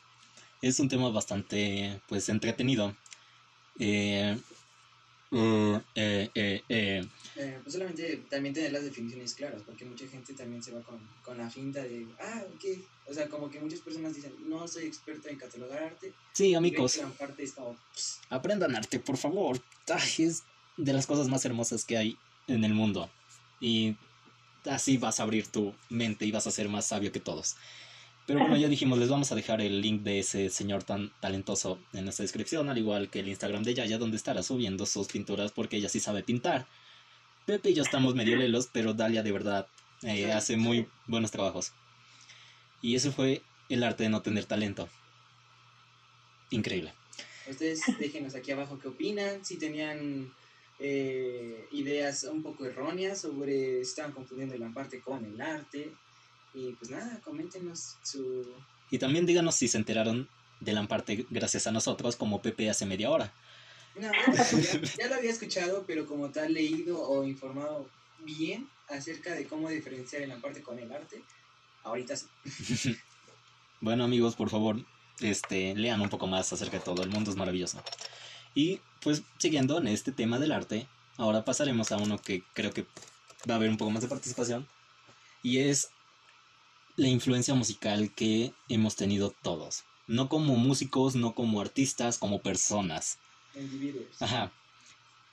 [0.60, 2.92] Es un tema bastante, pues, entretenido.
[3.78, 4.36] Eh,
[5.32, 5.80] eh,
[6.34, 7.06] eh, eh,
[7.62, 11.38] pues solamente también tener las definiciones claras, porque mucha gente también se va con, con
[11.38, 12.64] la finta de, ah, ok.
[13.06, 16.12] O sea, como que muchas personas dicen, no soy experto en catalogar arte.
[16.32, 17.76] Sí, amigos, la parte es como,
[18.28, 19.60] aprendan arte, por favor.
[19.88, 20.42] Ay, es
[20.76, 23.08] de las cosas más hermosas que hay en el mundo.
[23.60, 23.96] Y
[24.64, 27.56] así vas a abrir tu mente y vas a ser más sabio que todos.
[28.30, 31.80] Pero bueno, ya dijimos, les vamos a dejar el link de ese señor tan talentoso
[31.92, 35.50] en nuestra descripción, al igual que el Instagram de Yaya, donde estará subiendo sus pinturas
[35.50, 36.68] porque ella sí sabe pintar.
[37.44, 39.66] Pepe y yo estamos medio lelos, pero Dalia de verdad
[40.02, 41.72] eh, hace muy buenos trabajos.
[42.80, 44.88] Y eso fue el arte de no tener talento.
[46.50, 46.94] increíble.
[47.48, 50.32] Ustedes déjenos aquí abajo qué opinan, si tenían
[50.78, 55.90] eh, ideas un poco erróneas sobre si estaban confundiendo el parte con el arte.
[56.54, 58.44] Y pues nada, coméntenos su...
[58.90, 60.28] Y también díganos si se enteraron
[60.60, 63.32] de Lamparte gracias a nosotros, como Pepe hace media hora.
[63.96, 67.88] No, ya, ya, lo había escuchado, pero como tal leído o informado
[68.24, 71.22] bien acerca de cómo diferenciar el Lamparte con el arte,
[71.82, 72.26] ahorita sí.
[73.80, 74.84] bueno amigos, por favor,
[75.20, 77.82] este, lean un poco más acerca de todo, el mundo es maravilloso.
[78.54, 80.86] Y pues siguiendo en este tema del arte,
[81.16, 82.86] ahora pasaremos a uno que creo que
[83.48, 84.66] va a haber un poco más de participación,
[85.42, 85.90] y es
[87.00, 89.84] la influencia musical que hemos tenido todos.
[90.06, 93.16] No como músicos, no como artistas, como personas.
[93.54, 94.20] Individuos.
[94.20, 94.52] Ajá.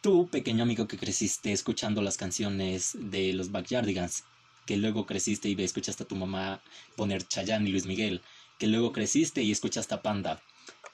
[0.02, 4.24] Tú, pequeño amigo que creciste escuchando las canciones de los Backyardigans,
[4.66, 6.62] que luego creciste y escuchaste a tu mamá
[6.96, 8.22] poner Chayanne y Luis Miguel,
[8.58, 10.42] que luego creciste y escuchaste a Panda.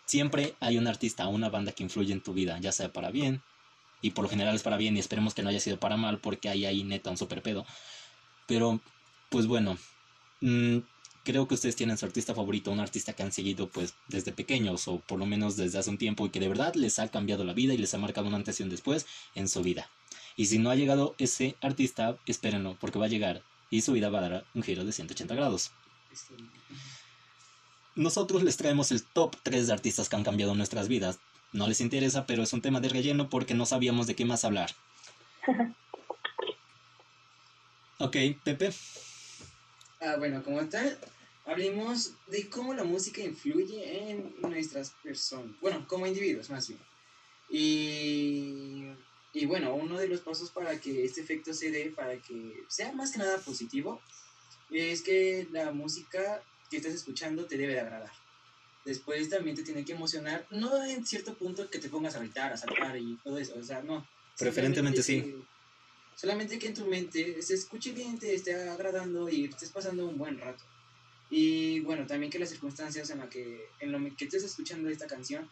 [0.07, 3.11] Siempre hay un artista o una banda que influye en tu vida, ya sea para
[3.11, 3.43] bien,
[4.01, 6.17] y por lo general es para bien, y esperemos que no haya sido para mal,
[6.17, 7.63] porque hay ahí neta un super pedo.
[8.47, 8.81] Pero,
[9.29, 9.77] pues bueno,
[10.43, 10.79] mmm,
[11.23, 14.87] creo que ustedes tienen su artista favorito, un artista que han seguido pues desde pequeños
[14.87, 17.43] o por lo menos desde hace un tiempo y que de verdad les ha cambiado
[17.45, 19.89] la vida y les ha marcado un antes y un después en su vida.
[20.35, 24.09] Y si no ha llegado ese artista, espérenlo porque va a llegar y su vida
[24.09, 25.71] va a dar un giro de 180 grados.
[27.95, 31.19] Nosotros les traemos el top 3 de artistas que han cambiado nuestras vidas.
[31.53, 34.43] No les interesa, pero es un tema de relleno porque no sabíamos de qué más
[34.43, 34.71] hablar.
[37.99, 38.73] ok, Pepe.
[40.05, 40.97] Ah, bueno, como tal,
[41.45, 46.79] hablemos de cómo la música influye en nuestras personas, bueno, como individuos más bien.
[47.49, 48.83] Y,
[49.31, 52.91] y bueno, uno de los pasos para que este efecto se dé, para que sea
[52.91, 54.01] más que nada positivo,
[54.71, 58.11] es que la música que estás escuchando te debe de agradar.
[58.83, 62.51] Después también te tiene que emocionar, no en cierto punto que te pongas a gritar,
[62.51, 64.05] a saltar y todo eso, o sea, no.
[64.37, 65.33] Preferentemente sí.
[66.15, 70.17] Solamente que en tu mente se escuche bien, te esté agradando y estés pasando un
[70.17, 70.63] buen rato.
[71.29, 75.07] Y bueno, también que las circunstancias en las que, en lo que estés escuchando esta
[75.07, 75.49] canción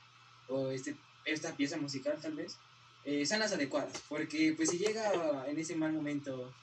[0.48, 0.96] o este,
[1.26, 2.58] esta pieza musical tal vez,
[3.04, 3.94] eh, sean las adecuadas.
[4.08, 6.54] Porque pues si llega en ese mal momento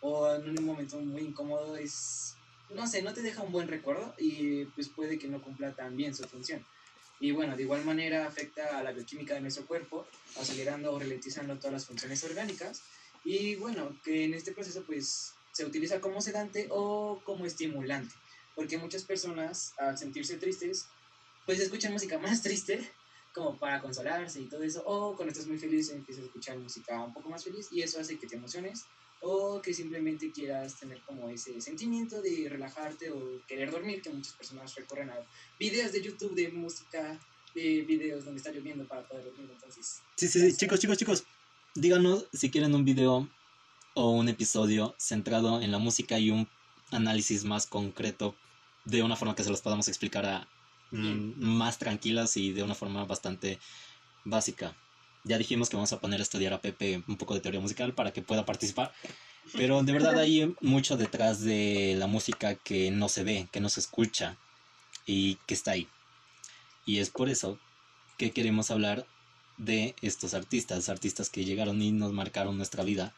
[0.00, 2.36] o en un momento muy incómodo, es,
[2.70, 5.96] no sé, no te deja un buen recuerdo y pues puede que no cumpla tan
[5.96, 6.64] bien su función.
[7.18, 10.06] Y bueno, de igual manera afecta a la bioquímica de nuestro cuerpo,
[10.40, 12.82] acelerando o ralentizando todas las funciones orgánicas.
[13.24, 18.14] Y bueno, que en este proceso pues se utiliza como sedante o como estimulante
[18.54, 20.86] porque muchas personas al sentirse tristes,
[21.46, 22.90] pues escuchan música más triste
[23.32, 27.02] como para consolarse y todo eso, o cuando estás muy feliz empiezas a escuchar música
[27.02, 28.84] un poco más feliz y eso hace que te emociones
[29.22, 34.34] o que simplemente quieras tener como ese sentimiento de relajarte o querer dormir, que muchas
[34.34, 35.26] personas recurren a
[35.58, 37.18] videos de YouTube de música,
[37.54, 40.00] de videos donde está lloviendo para poder dormir, entonces...
[40.16, 41.24] Sí, sí, sí, chicos, chicos, chicos,
[41.74, 43.28] díganos si quieren un video
[43.94, 46.48] o un episodio centrado en la música y un
[46.90, 48.34] análisis más concreto
[48.84, 50.48] de una forma que se los podamos explicar a,
[50.90, 53.58] mm, más tranquilas y de una forma bastante
[54.24, 54.74] básica.
[55.24, 57.94] Ya dijimos que vamos a poner a estudiar a Pepe un poco de teoría musical
[57.94, 58.92] para que pueda participar.
[59.52, 63.68] Pero de verdad hay mucho detrás de la música que no se ve, que no
[63.68, 64.36] se escucha
[65.06, 65.88] y que está ahí.
[66.86, 67.58] Y es por eso
[68.16, 69.06] que queremos hablar
[69.60, 73.12] de estos artistas, artistas que llegaron y nos marcaron nuestra vida.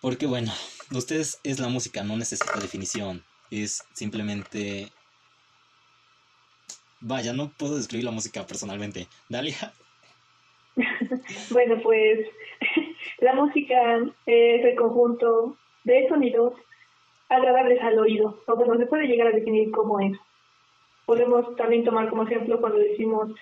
[0.00, 0.52] Porque bueno,
[0.92, 4.88] ustedes es la música, no necesita definición es simplemente...
[7.00, 9.06] Vaya, no puedo describir la música personalmente.
[9.28, 9.72] Dalia.
[11.50, 12.26] bueno, pues
[13.18, 16.54] la música es el conjunto de sonidos
[17.28, 20.16] agradables al oído, o bueno, se puede llegar a definir como es.
[21.04, 23.32] Podemos también tomar como ejemplo cuando decimos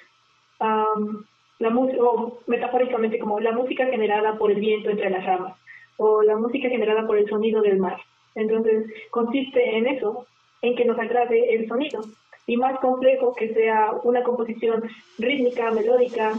[1.59, 5.57] la música, o metafóricamente como la música generada por el viento entre las ramas,
[5.97, 8.01] o la música generada por el sonido del mar.
[8.35, 10.27] Entonces, consiste en eso,
[10.63, 12.05] en que nos agrade el sonido.
[12.47, 14.83] Y más complejo que sea una composición
[15.19, 16.35] rítmica, melódica,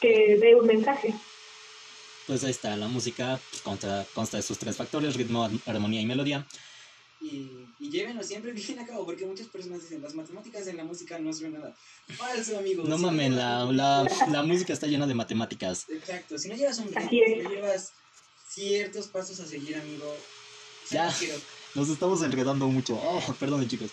[0.00, 1.14] que dé un mensaje.
[2.26, 6.46] Pues ahí está, la música consta, consta de sus tres factores, ritmo, armonía y melodía.
[7.22, 10.84] Y, y llévenlo siempre bien a cabo, porque muchas personas dicen, las matemáticas en la
[10.84, 11.74] música no son nada.
[12.16, 12.88] Falso, amigos.
[12.88, 15.86] No mames, la, la, la, música está llena de matemáticas.
[15.88, 17.92] Exacto, si no llevas un ritmo, si no llevas
[18.48, 20.14] ciertos pasos a seguir, amigo,
[20.90, 21.14] ya,
[21.74, 22.94] nos estamos enredando mucho.
[23.02, 23.90] Oh, perdón, chicos.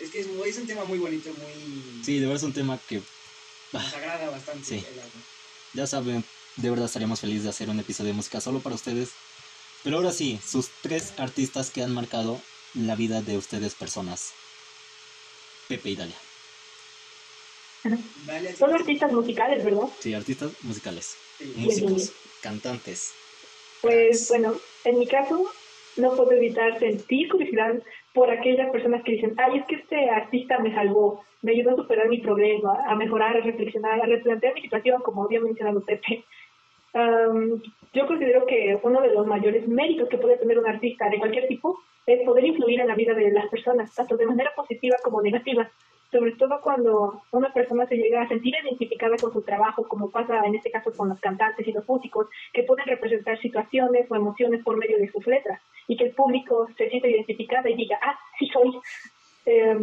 [0.00, 2.04] Es que es, un tema muy bonito, muy...
[2.04, 3.02] Sí, de verdad es un tema que...
[3.72, 4.64] Nos agrada bastante.
[4.64, 4.84] Sí.
[5.74, 6.24] Ya saben,
[6.56, 9.10] de verdad estaríamos felices de hacer un episodio de música solo para ustedes.
[9.86, 12.40] Pero ahora sí, sus tres artistas que han marcado
[12.74, 14.34] la vida de ustedes personas.
[15.68, 16.16] Pepe y Dalia.
[18.26, 19.86] Vale, así Son artistas musicales, ¿verdad?
[20.00, 21.54] Sí, artistas musicales, sí.
[21.56, 22.12] músicos,
[22.42, 23.14] cantantes.
[23.80, 25.52] Pues bueno, en mi caso
[25.96, 27.80] no puedo evitar sentir curiosidad
[28.12, 31.76] por aquellas personas que dicen, ay, es que este artista me salvó, me ayudó a
[31.76, 36.24] superar mi problema, a mejorar, a reflexionar, a replantear mi situación, como había mencionado Pepe.
[36.96, 37.60] Am,
[37.92, 41.46] yo considero que uno de los mayores méritos que puede tener un artista de cualquier
[41.46, 45.20] tipo es poder influir en la vida de las personas, tanto de manera positiva como
[45.20, 45.68] negativa,
[46.10, 50.40] sobre todo cuando una persona se llega a sentir identificada con su trabajo, como pasa
[50.46, 54.62] en este caso con los cantantes y los músicos, que pueden representar situaciones o emociones
[54.64, 58.18] por medio de sus letras, y que el público se sienta identificada y diga, ah,
[58.38, 58.72] sí soy.
[59.44, 59.76] Eh,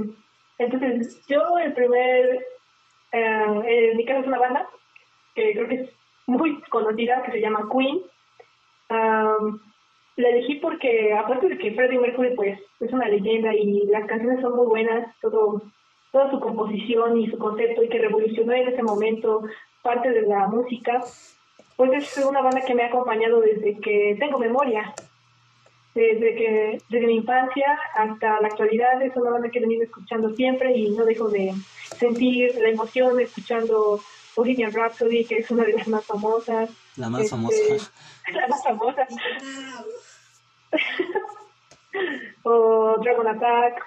[0.58, 2.44] entonces, yo el primer,
[3.12, 4.68] eh, en mi caso es una banda,
[5.36, 5.90] que creo que
[6.28, 8.02] muy conocida, que se llama Queen.
[8.90, 9.60] Am,
[10.16, 14.42] la elegí porque, aparte de que Freddie Mercury pues es una leyenda y las canciones
[14.42, 15.64] son muy buenas, todo,
[16.12, 19.44] toda su composición y su concepto y que revolucionó en ese momento
[19.82, 21.04] parte de la música,
[21.76, 24.94] pues es una banda que me ha acompañado desde que tengo memoria.
[25.96, 30.32] Desde que desde mi infancia hasta la actualidad es una banda que he venido escuchando
[30.32, 31.54] siempre y no dejo de
[31.98, 34.00] sentir la emoción escuchando
[34.36, 37.56] Bohemian Rhapsody, que es una de las más famosas, La más Este, famosa.
[38.34, 39.08] la más famosa,
[42.44, 43.84] o Dragon Attack,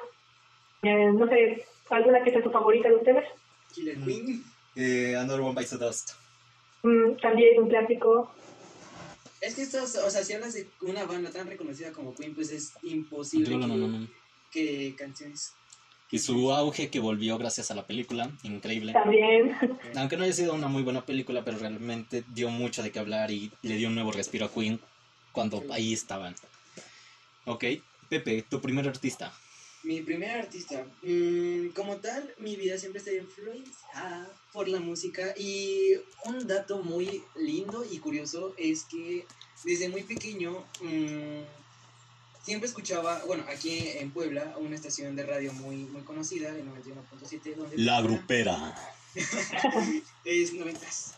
[0.82, 3.24] eh, no sé, alguna que sea su favorita de ustedes.
[3.72, 4.44] Killer Queen.
[4.76, 6.12] Eh, Another One Bites the Dust.
[6.82, 8.30] Mm, también un clásico.
[9.40, 12.50] Es que estos, o sea, si hablas de una banda tan reconocida como Queen, pues
[12.52, 14.06] es imposible No, no, que, no, no, no.
[14.50, 15.54] que canciones.
[16.10, 18.92] Y su auge que volvió gracias a la película, increíble.
[18.92, 19.56] También.
[19.96, 23.30] Aunque no haya sido una muy buena película, pero realmente dio mucho de qué hablar
[23.30, 24.80] y le dio un nuevo respiro a Queen
[25.32, 26.34] cuando ahí estaban.
[27.44, 27.64] Ok,
[28.08, 29.32] Pepe, tu primer artista.
[29.82, 35.92] Mi primer artista, mm, como tal, mi vida siempre está influenciada por la música y
[36.24, 39.26] un dato muy lindo y curioso es que
[39.64, 41.42] desde muy pequeño mm,
[42.46, 47.56] siempre escuchaba, bueno, aquí en Puebla, una estación de radio muy, muy conocida, el 91.7,
[47.56, 47.76] donde...
[47.76, 48.72] La grupera.
[50.24, 51.14] Es noventas.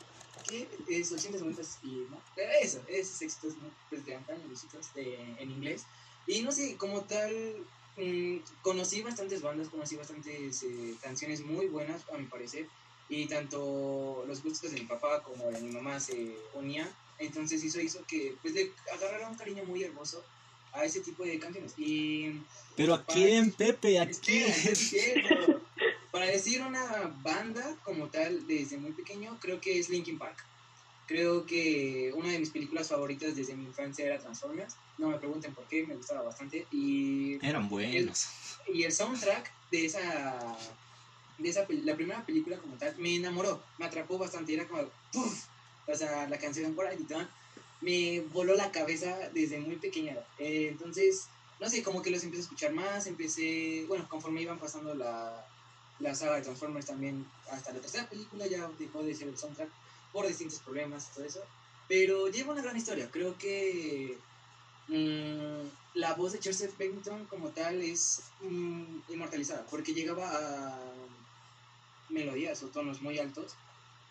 [0.48, 0.66] ¿Qué?
[0.88, 2.18] Es 80, 90 y no.
[2.34, 3.70] Pero eso, esos éxitos ¿no?
[3.90, 5.84] pues de antaño, éxitos de, en inglés.
[6.26, 7.56] Y no sé, como tal,
[7.98, 12.66] mm, conocí bastantes bandas, conocí bastantes eh, canciones muy buenas, a mi parecer.
[13.10, 16.88] Y tanto los gustos de mi papá como de mi mamá se unían.
[17.18, 20.24] Entonces eso hizo que pues le agarrara un cariño muy hermoso
[20.78, 21.74] a ese tipo de canciones.
[21.76, 22.40] Y
[22.76, 24.52] Pero a quién, Pepe, a quién.
[26.10, 30.44] Para decir una banda como tal desde muy pequeño, creo que es Linkin Park.
[31.06, 34.76] Creo que una de mis películas favoritas desde mi infancia era Transformers.
[34.98, 36.66] No me pregunten por qué, me gustaba bastante.
[36.70, 38.28] Y, Eran buenos.
[38.72, 40.56] y el soundtrack de esa,
[41.38, 44.54] de esa la primera película como tal me enamoró, me atrapó bastante.
[44.54, 45.46] Era como, ¡puf!
[45.86, 46.98] O sea, la canción por ahí
[47.80, 50.16] me voló la cabeza desde muy pequeña.
[50.38, 51.28] Eh, entonces,
[51.60, 55.46] no sé, como que los empecé a escuchar más, empecé, bueno, conforme iban pasando la,
[56.00, 59.70] la saga de Transformers también, hasta la tercera película ya dejó de ser el soundtrack
[60.12, 61.42] por distintos problemas y todo eso.
[61.88, 64.18] Pero lleva una gran historia, creo que
[64.88, 70.78] mm, la voz de Chester Bennington como tal es mm, inmortalizada, porque llegaba a
[72.10, 73.54] melodías o tonos muy altos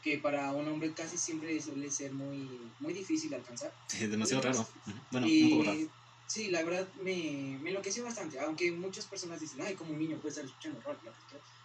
[0.08, 2.38] que para un hombre casi siempre suele ser muy,
[2.80, 3.74] muy difícil de alcanzar.
[3.88, 4.66] Sí, demasiado raro.
[5.12, 5.80] Bueno, Y, un poco raro.
[6.28, 10.18] Sí, la verdad me, me enloqueció bastante, aunque muchas personas dicen, ay, como un niño
[10.18, 10.98] puede estar escuchando rock.
[11.04, 11.12] ¿no?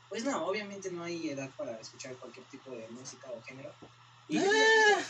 [0.09, 3.73] Pues no, obviamente no hay edad para escuchar cualquier tipo de música o género.
[4.29, 5.05] Y Ah.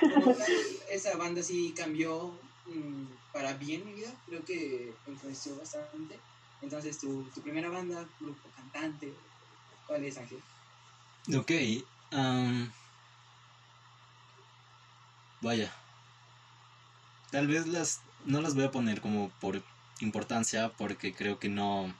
[0.00, 0.52] como tal,
[0.90, 6.18] esa banda sí cambió mm, para bien mi vida, creo que influenció bastante.
[6.62, 9.12] Entonces, tu, tu primera banda, grupo, cantante,
[9.86, 10.40] ¿cuál es, Ángel?
[11.36, 11.52] Ok.
[12.12, 12.72] Am,
[15.40, 15.72] vaya.
[17.30, 19.62] Tal vez las no las voy a poner como por
[20.00, 21.92] importancia porque creo que no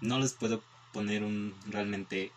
[0.00, 2.32] no les puedo poner un realmente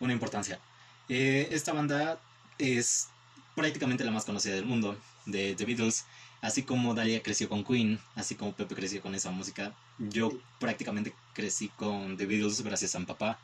[0.00, 0.60] una importancia.
[1.08, 2.20] Eh, esta banda
[2.58, 3.08] es
[3.54, 6.04] prácticamente la más conocida del mundo de The Beatles,
[6.42, 9.74] así como Dalia creció con Queen, así como Pepe creció con esa música.
[9.98, 13.38] Yo prácticamente crecí con The Beatles gracias a mi papá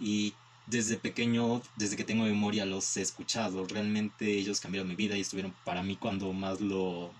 [0.00, 0.34] y
[0.66, 3.66] desde pequeño, desde que tengo memoria, los he escuchado.
[3.66, 7.12] Realmente ellos cambiaron mi vida y estuvieron para mí cuando más lo...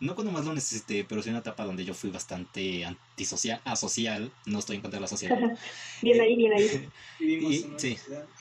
[0.00, 3.60] No cuando más lo necesité, pero sí en una etapa donde yo fui bastante antisocial,
[3.64, 4.32] asocial.
[4.44, 5.38] No estoy en contra de la sociedad.
[6.02, 6.88] Bien ahí, bien ahí.
[7.20, 7.96] Y- sí.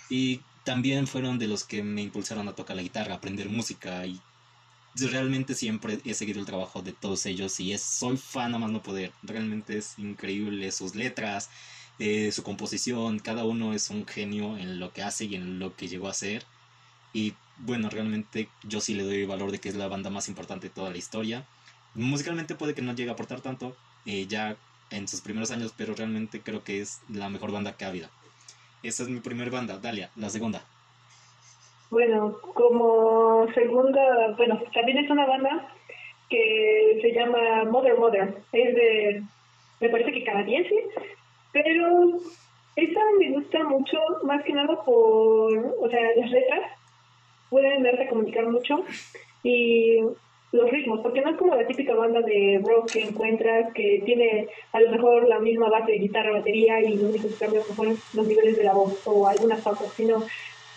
[0.09, 4.05] Y también fueron de los que me impulsaron a tocar la guitarra, a aprender música.
[4.05, 4.19] Y
[4.95, 8.71] realmente siempre he seguido el trabajo de todos ellos y es, soy fan a más
[8.71, 9.11] no poder.
[9.23, 11.49] Realmente es increíble sus letras
[11.99, 15.75] eh, su composición, cada uno es un genio en lo que hace y en lo
[15.75, 16.43] que llegó a ser.
[17.13, 20.27] Y bueno, realmente yo sí le doy el valor de que es la banda más
[20.27, 21.45] importante de toda la historia.
[21.93, 23.75] Musicalmente puede que no llegue a aportar tanto
[24.05, 24.57] eh, ya
[24.89, 28.09] en sus primeros años, pero realmente creo que es la mejor banda que ha habido.
[28.81, 30.65] Esa es mi primera banda, Dalia, la segunda.
[31.89, 35.73] Bueno, como segunda, bueno, también es una banda
[36.29, 38.41] que se llama Mother Mother.
[38.51, 39.23] Es de,
[39.79, 40.73] me parece que canadiense,
[41.53, 42.19] pero
[42.75, 46.71] esta me gusta mucho, más que nada por, o sea, las letras
[47.49, 48.83] pueden darte a comunicar mucho
[49.43, 49.99] y
[50.51, 54.47] los ritmos, porque no es como la típica banda de rock que encuentras que tiene
[54.71, 57.97] a lo mejor la misma base de guitarra, batería y lo único que cambia son
[58.13, 60.23] los niveles de la voz o algunas cosas, sino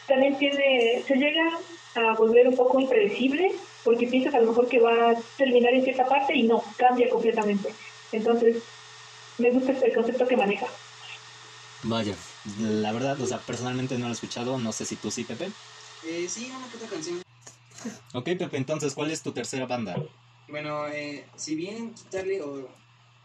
[0.07, 1.59] también tiene, se llega
[1.95, 3.53] a volver un poco impredecible
[3.85, 7.09] porque piensas a lo mejor que va a terminar en cierta parte y no, cambia
[7.09, 7.69] completamente.
[8.13, 8.63] Entonces,
[9.39, 10.67] me gusta el concepto que maneja.
[11.83, 12.15] Vaya,
[12.59, 15.51] la verdad, o sea, personalmente no lo he escuchado, no sé si tú sí, Pepe.
[16.05, 17.23] Eh, sí, una que otra canción.
[18.15, 19.97] Ok, Pepe, entonces, ¿cuál es tu tercera banda?
[20.49, 22.69] Bueno, eh, si bien quitarle o,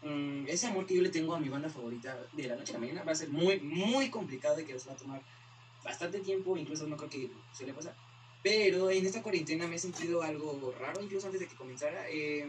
[0.02, 2.74] mm, ese amor que yo le tengo a mi banda favorita de la noche a
[2.74, 5.22] la mañana va a ser muy, muy complicado y que os va a tomar
[5.84, 7.94] bastante tiempo, incluso no creo que se le pasa.
[8.42, 12.08] Pero en esta cuarentena me he sentido algo raro, incluso antes de que comenzara.
[12.10, 12.46] Eh,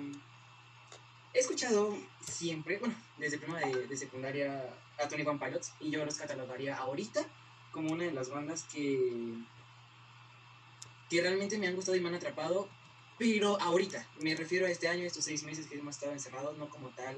[1.34, 4.70] he escuchado siempre, bueno, desde prima de, secundaria
[5.00, 7.26] a Tony One Pilots y yo los catalogaría ahorita
[7.72, 9.34] como una de las bandas que,
[11.10, 12.70] que realmente me han gustado y me han atrapado,
[13.18, 16.70] pero ahorita, me refiero a este año, estos seis meses que hemos estado encerrados, no
[16.70, 17.16] como tal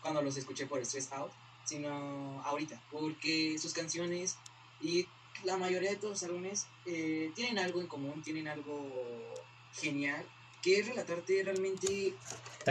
[0.00, 1.32] cuando los escuché por Stress Out,
[1.64, 4.38] sino ahorita, porque sus canciones
[4.80, 5.06] y
[5.44, 8.90] la mayoría de todos los álbumes eh, tienen algo en común, tienen algo
[9.74, 10.24] genial,
[10.62, 12.14] que es relatarte realmente...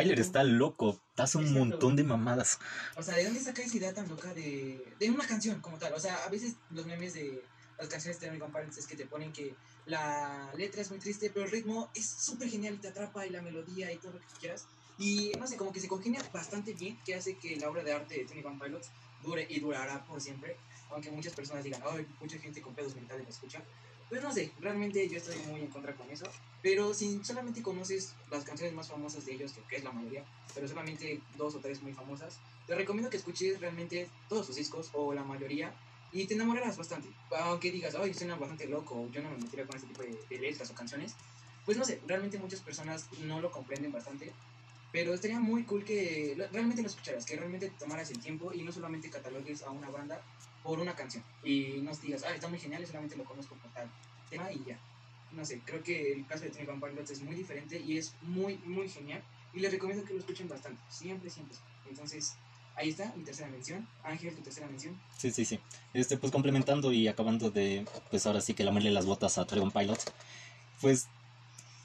[0.02, 2.60] Tyler está loco, hace un montón de mamadas.
[2.96, 5.94] O sea, ¿de dónde saca esa idea tan loca de, de una canción como tal?
[5.94, 7.44] O sea, a veces los memes de
[7.78, 11.30] las canciones de American Parents es que te ponen que la letra es muy triste,
[11.34, 14.20] pero el ritmo es súper genial y te atrapa y la melodía y todo lo
[14.20, 14.68] que quieras.
[15.00, 17.94] Y no sé, como que se congenia bastante bien, que hace que la obra de
[17.94, 18.90] arte de Tony Van Pilots
[19.24, 20.58] dure y durará por siempre
[20.92, 23.62] aunque muchas personas digan, ay, mucha gente con pedos mentales me escucha.
[24.10, 26.26] Pues no sé, realmente yo estoy muy en contra con eso.
[26.62, 30.68] Pero si solamente conoces las canciones más famosas de ellos, que es la mayoría, pero
[30.68, 35.14] solamente dos o tres muy famosas, te recomiendo que escuches realmente todos sus discos o
[35.14, 35.74] la mayoría
[36.12, 37.10] y te enamorarás bastante.
[37.32, 40.40] Aunque digas, ay, suena bastante loco, yo no me metería con este tipo de, de
[40.40, 41.14] letras o canciones.
[41.66, 44.34] Pues no sé, realmente muchas personas no lo comprenden bastante.
[44.92, 48.64] Pero estaría muy cool que realmente lo escucharas, que realmente te tomaras el tiempo y
[48.64, 50.22] no solamente catalogues a una banda
[50.68, 53.72] por una canción y nos digas, ah, está muy genial y solamente lo conozco por
[53.72, 53.90] tal
[54.30, 54.78] tema y ya.
[55.32, 58.14] No sé, creo que el caso de Tony Van Pilots es muy diferente y es
[58.22, 61.56] muy, muy genial y les recomiendo que lo escuchen bastante, siempre, siempre.
[61.90, 62.36] Entonces,
[62.76, 63.88] ahí está mi tercera mención.
[64.04, 65.00] Ángel, tu tercera mención.
[65.18, 65.58] Sí, sí, sí.
[65.94, 69.72] Este, pues complementando y acabando de, pues ahora sí que lamerle las botas a Dragon
[69.72, 70.12] Pilots,
[70.82, 71.08] pues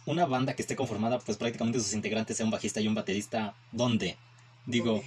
[0.06, 3.54] una banda que esté conformada, pues prácticamente sus integrantes sea un bajista y un baterista,
[3.70, 4.16] ¿dónde?
[4.66, 5.04] Digo,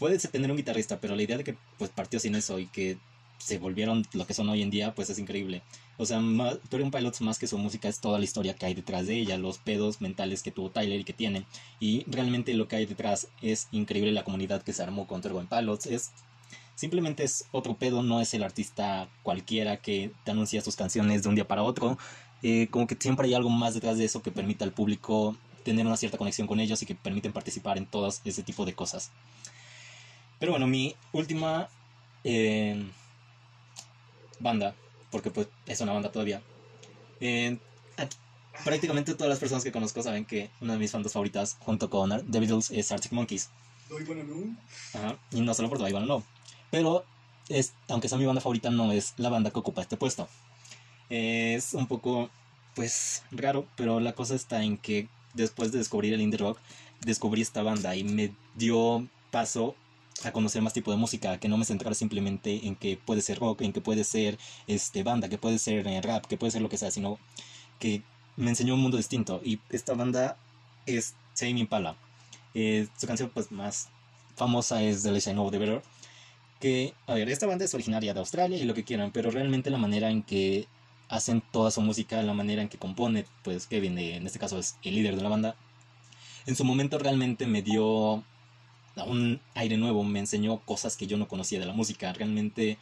[0.00, 2.98] puedes tener un guitarrista, pero la idea de que pues partió sin eso y que
[3.38, 5.62] se volvieron lo que son hoy en día, pues es increíble.
[5.98, 9.06] O sea, un Pilots más que su música es toda la historia que hay detrás
[9.06, 11.44] de ella, los pedos mentales que tuvo Tyler y que tiene.
[11.78, 15.44] Y realmente lo que hay detrás es increíble la comunidad que se armó con Turbo
[15.44, 15.86] Pilots.
[15.86, 16.10] Es
[16.74, 21.28] simplemente es otro pedo, no es el artista cualquiera que te anuncia sus canciones de
[21.28, 21.98] un día para otro.
[22.42, 25.86] Eh, como que siempre hay algo más detrás de eso que permita al público tener
[25.86, 29.10] una cierta conexión con ellos y que permiten participar en todas ese tipo de cosas.
[30.40, 31.68] Pero bueno, mi última
[32.24, 32.82] eh,
[34.40, 34.74] banda,
[35.12, 36.42] porque pues es una banda todavía.
[37.20, 37.58] Eh,
[38.64, 42.10] prácticamente todas las personas que conozco saben que una de mis bandas favoritas junto con
[42.30, 43.50] The Beatles es Arctic Monkeys.
[44.94, 46.24] Ajá, y no solo por Do No.
[46.70, 47.04] Pero
[47.50, 50.26] es, aunque sea mi banda favorita, no es la banda que ocupa este puesto.
[51.10, 52.30] Es un poco,
[52.74, 56.58] pues, raro, pero la cosa está en que después de descubrir el indie rock,
[57.00, 59.74] descubrí esta banda y me dio paso
[60.24, 63.38] a conocer más tipo de música, que no me centrara simplemente en que puede ser
[63.38, 66.62] rock, en que puede ser este banda, que puede ser eh, rap, que puede ser
[66.62, 67.18] lo que sea, sino
[67.78, 68.02] que
[68.36, 69.40] me enseñó un mundo distinto.
[69.44, 70.36] Y esta banda
[70.86, 71.96] es Tame Impala.
[72.54, 73.88] Eh, su canción pues más
[74.36, 75.82] famosa es The Legend of the Better.
[76.60, 79.70] Que, a ver, esta banda es originaria de Australia y lo que quieran, pero realmente
[79.70, 80.68] la manera en que
[81.08, 84.76] hacen toda su música, la manera en que compone, pues Kevin, en este caso es
[84.82, 85.56] el líder de la banda,
[86.46, 88.24] en su momento realmente me dio
[89.04, 92.78] un aire nuevo, me enseñó cosas que yo no conocía de la música, realmente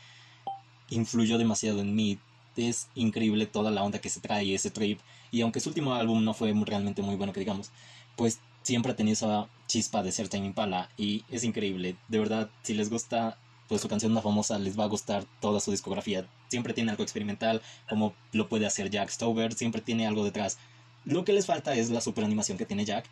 [0.91, 2.19] influyó demasiado en mí.
[2.57, 4.99] Es increíble toda la onda que se trae ese trip.
[5.31, 7.71] Y aunque su último álbum no fue realmente muy bueno, que digamos,
[8.17, 10.91] pues siempre tenido esa chispa de ser Tame Impala.
[10.97, 11.97] Y es increíble.
[12.09, 13.39] De verdad, si les gusta
[13.69, 16.27] pues su canción más famosa les va a gustar toda su discografía.
[16.49, 20.59] Siempre tiene algo experimental, como lo puede hacer Jack Stover, siempre tiene algo detrás.
[21.05, 23.05] Lo que les falta es la super animación que tiene Jack,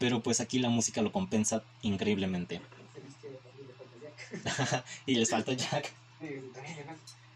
[0.00, 2.62] pero pues aquí la música lo compensa increíblemente.
[5.06, 5.92] Y les falta Jack.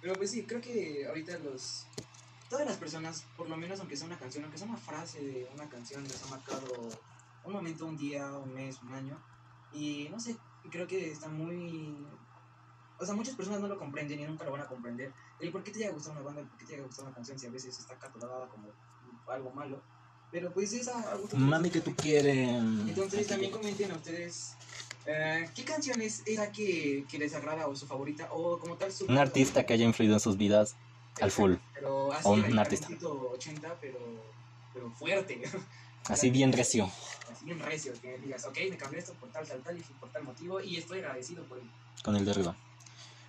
[0.00, 1.86] Pero pues sí, creo que ahorita los...
[2.48, 5.48] Todas las personas, por lo menos aunque sea una canción, aunque sea una frase de
[5.52, 6.88] una canción, les ha marcado
[7.44, 9.18] un momento, un día, un mes, un año.
[9.74, 10.36] Y no sé,
[10.70, 12.06] creo que está muy...
[12.98, 15.12] O sea, muchas personas no lo comprenden y nunca lo van a comprender.
[15.38, 17.04] El por qué te llega a gustar una banda, por qué te llega a gustar
[17.04, 18.68] una canción si a veces está catalogada como
[19.26, 19.82] algo malo.
[20.34, 21.36] Pero pues es algo que...
[21.36, 22.48] Mami, que tú quieres.
[22.48, 24.56] Entonces también comenten a ustedes
[25.06, 28.90] eh, qué canción es esa que, que les agrada o su favorita o como tal
[28.90, 29.06] su...
[29.06, 30.74] Un artista que haya influido en sus vidas
[31.20, 31.54] al full.
[31.74, 32.88] Pero así, o un artista.
[32.88, 33.98] estilo 80, pero,
[34.72, 35.40] pero fuerte.
[36.08, 36.90] Así bien recio.
[37.32, 40.10] Así bien recio, que digas, ok, me cambié esto por tal, tal, tal y por
[40.10, 41.64] tal motivo y estoy agradecido por él.
[42.02, 42.56] con el de arriba.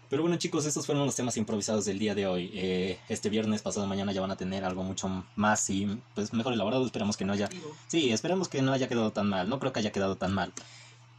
[0.09, 2.51] Pero bueno chicos, estos fueron los temas improvisados del día de hoy.
[2.53, 6.53] Eh, este viernes, pasado mañana, ya van a tener algo mucho más y pues mejor
[6.53, 6.85] elaborado.
[6.85, 7.49] Esperamos que no haya...
[7.87, 9.49] Sí, esperemos que no haya quedado tan mal.
[9.49, 10.53] No creo que haya quedado tan mal.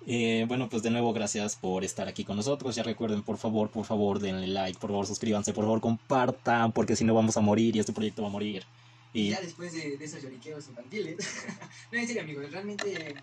[0.07, 2.77] Eh, bueno, pues de nuevo gracias por estar aquí con nosotros.
[2.77, 6.95] Ya recuerden, por favor, por favor, denle like, por favor, suscríbanse, por favor, compartan, porque
[6.95, 8.65] si no vamos a morir y este proyecto va a morir.
[9.13, 11.17] Y ya después de, de esos lloriqueos infantiles.
[11.93, 13.17] no, en serio, amigos, realmente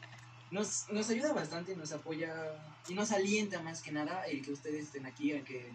[0.53, 2.31] nos, nos ayuda bastante, nos apoya
[2.87, 5.71] y nos alienta más que nada el que ustedes estén aquí, el que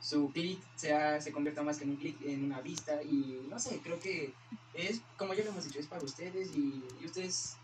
[0.00, 3.02] su clic sea, se convierta más que en un clic en una vista.
[3.02, 4.32] Y no sé, creo que
[4.74, 7.56] es, como ya lo hemos dicho, es para ustedes y, y ustedes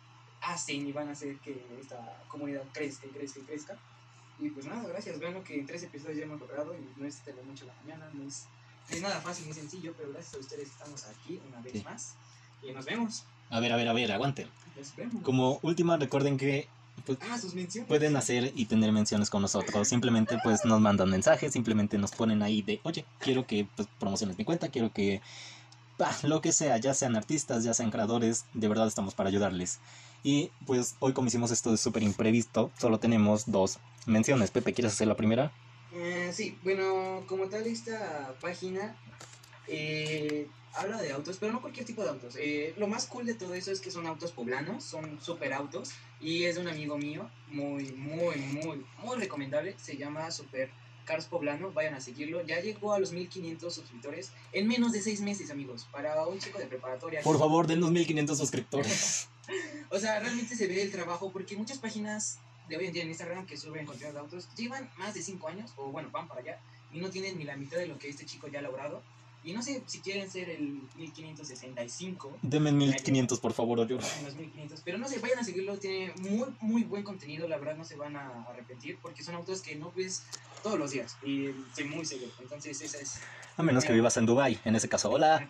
[0.42, 3.78] hacen y van a hacer que esta comunidad crezca y crezca y crezca.
[4.38, 5.18] Y pues nada, gracias.
[5.18, 7.66] Vean que en tres episodios ya hemos logrado y no es de la noche a
[7.68, 8.44] la mañana, no es,
[8.88, 11.82] es nada fácil ni sencillo, pero gracias a ustedes estamos aquí una vez Sí.
[11.84, 12.14] más.
[12.62, 13.24] Y nos vemos.
[13.50, 14.48] A ver, a ver, a ver, aguanten.
[15.22, 16.68] Como última, recuerden que
[17.04, 17.54] pues, Ah, sus
[17.86, 19.88] pueden hacer y tener menciones con nosotros.
[19.88, 24.38] Simplemente pues nos mandan mensajes, simplemente nos ponen ahí de, oye, quiero que pues, promociones
[24.38, 25.20] mi cuenta, quiero que...
[25.98, 29.80] bah, lo que sea, ya sean artistas, ya sean creadores, de verdad estamos para ayudarles.
[30.22, 34.50] Y pues hoy como hicimos esto de súper imprevisto, solo tenemos dos menciones.
[34.50, 35.52] Pepe, ¿quieres hacer la primera?
[35.92, 38.94] Eh, sí, bueno, como tal esta página
[39.66, 42.36] eh, habla de autos, pero no cualquier tipo de autos.
[42.38, 45.90] Eh, lo más cool de todo eso es que son autos poblanos, son super autos
[46.20, 49.74] y es de un amigo mío, muy, muy, muy, muy recomendable.
[49.78, 50.70] Se llama Super
[51.04, 52.44] Cars Poblano, vayan a seguirlo.
[52.46, 56.58] Ya llegó a los 1500 suscriptores en menos de seis meses, amigos, para un chico
[56.58, 57.22] de preparatoria.
[57.22, 59.28] Por favor, denos 1500 suscriptores.
[59.90, 63.08] O sea, realmente se ve el trabajo porque muchas páginas de hoy en día en
[63.08, 66.40] Instagram que suben contenido de autos llevan más de 5 años, o bueno, van para
[66.40, 66.60] allá,
[66.92, 69.02] y no tienen ni la mitad de lo que este chico ya ha logrado.
[69.42, 73.96] Y no sé si quieren ser el 1565 Denme 1500, por favor, o yo.
[73.96, 77.56] en los 1500, pero no sé, vayan a seguirlo, tiene muy, muy buen contenido, la
[77.56, 80.24] verdad no se van a arrepentir porque son autos que no ves
[80.62, 82.30] todos los días y soy muy seguro.
[82.40, 83.18] Entonces, esa es
[83.56, 84.58] A menos que vivas en Dubai.
[84.64, 85.48] En ese caso, hola.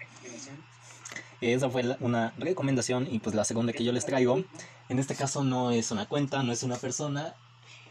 [1.40, 4.44] Esa fue la- una recomendación y pues la segunda que yo les traigo,
[4.88, 7.34] en este caso no es una cuenta, no es una persona,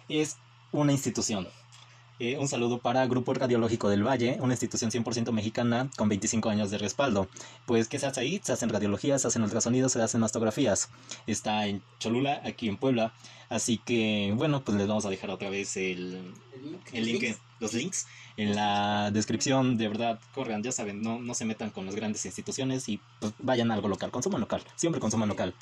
[0.08, 0.38] es
[0.72, 1.47] una institución.
[2.20, 6.70] Eh, un saludo para Grupo Radiológico del Valle, una institución 100% mexicana con 25 años
[6.70, 7.30] de respaldo.
[7.65, 8.41] Pues, ¿qué se hace ahí?
[8.43, 10.89] Se hacen radiologías, se hacen ultrasonidos, se hacen mastografías.
[11.28, 13.13] Está en Cholula, aquí en Puebla.
[13.47, 17.22] Así que, bueno, pues les vamos a dejar otra vez el, El link, el link,
[17.22, 18.07] links, los links
[18.38, 19.78] en la descripción.
[19.78, 23.34] De verdad, corran, ya saben, no, no se metan con las grandes instituciones y pues,
[23.39, 25.53] vayan a algo local, consuman local, siempre consuman local.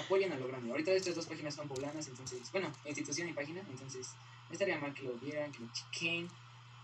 [0.00, 0.70] apoyen a lo grande.
[0.70, 4.08] Ahorita estas dos páginas son poblanas, entonces, bueno, institución y página, entonces
[4.48, 6.28] no estaría mal que lo vieran, que lo chequen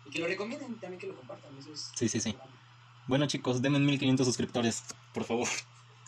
[0.07, 1.57] y que lo recomienden también que lo compartan.
[1.59, 2.37] Eso es Sí, sí, sí.
[3.07, 4.83] Bueno, chicos, denme 1500 suscriptores,
[5.15, 5.49] por favor.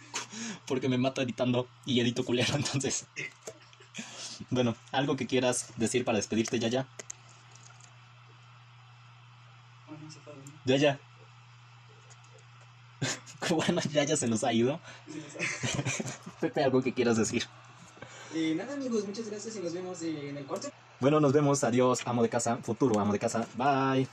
[0.67, 3.07] Porque me mato editando y edito culero, entonces.
[4.51, 6.87] Bueno, algo que quieras decir para despedirte, ya ya.
[9.89, 9.95] Ah,
[10.65, 10.77] no, se fue, ¿no?
[10.77, 11.01] Ya ya.
[13.49, 14.79] Bueno, ya ya se nos ha ido.
[16.41, 17.45] Pepe, algo que quieras decir.
[18.35, 20.69] Y nada, amigos, muchas gracias y nos vemos en el cuarto.
[21.01, 21.65] Bueno, nos vemos.
[21.65, 23.47] Adiós, amo de casa, futuro amo de casa.
[23.57, 24.07] Bye.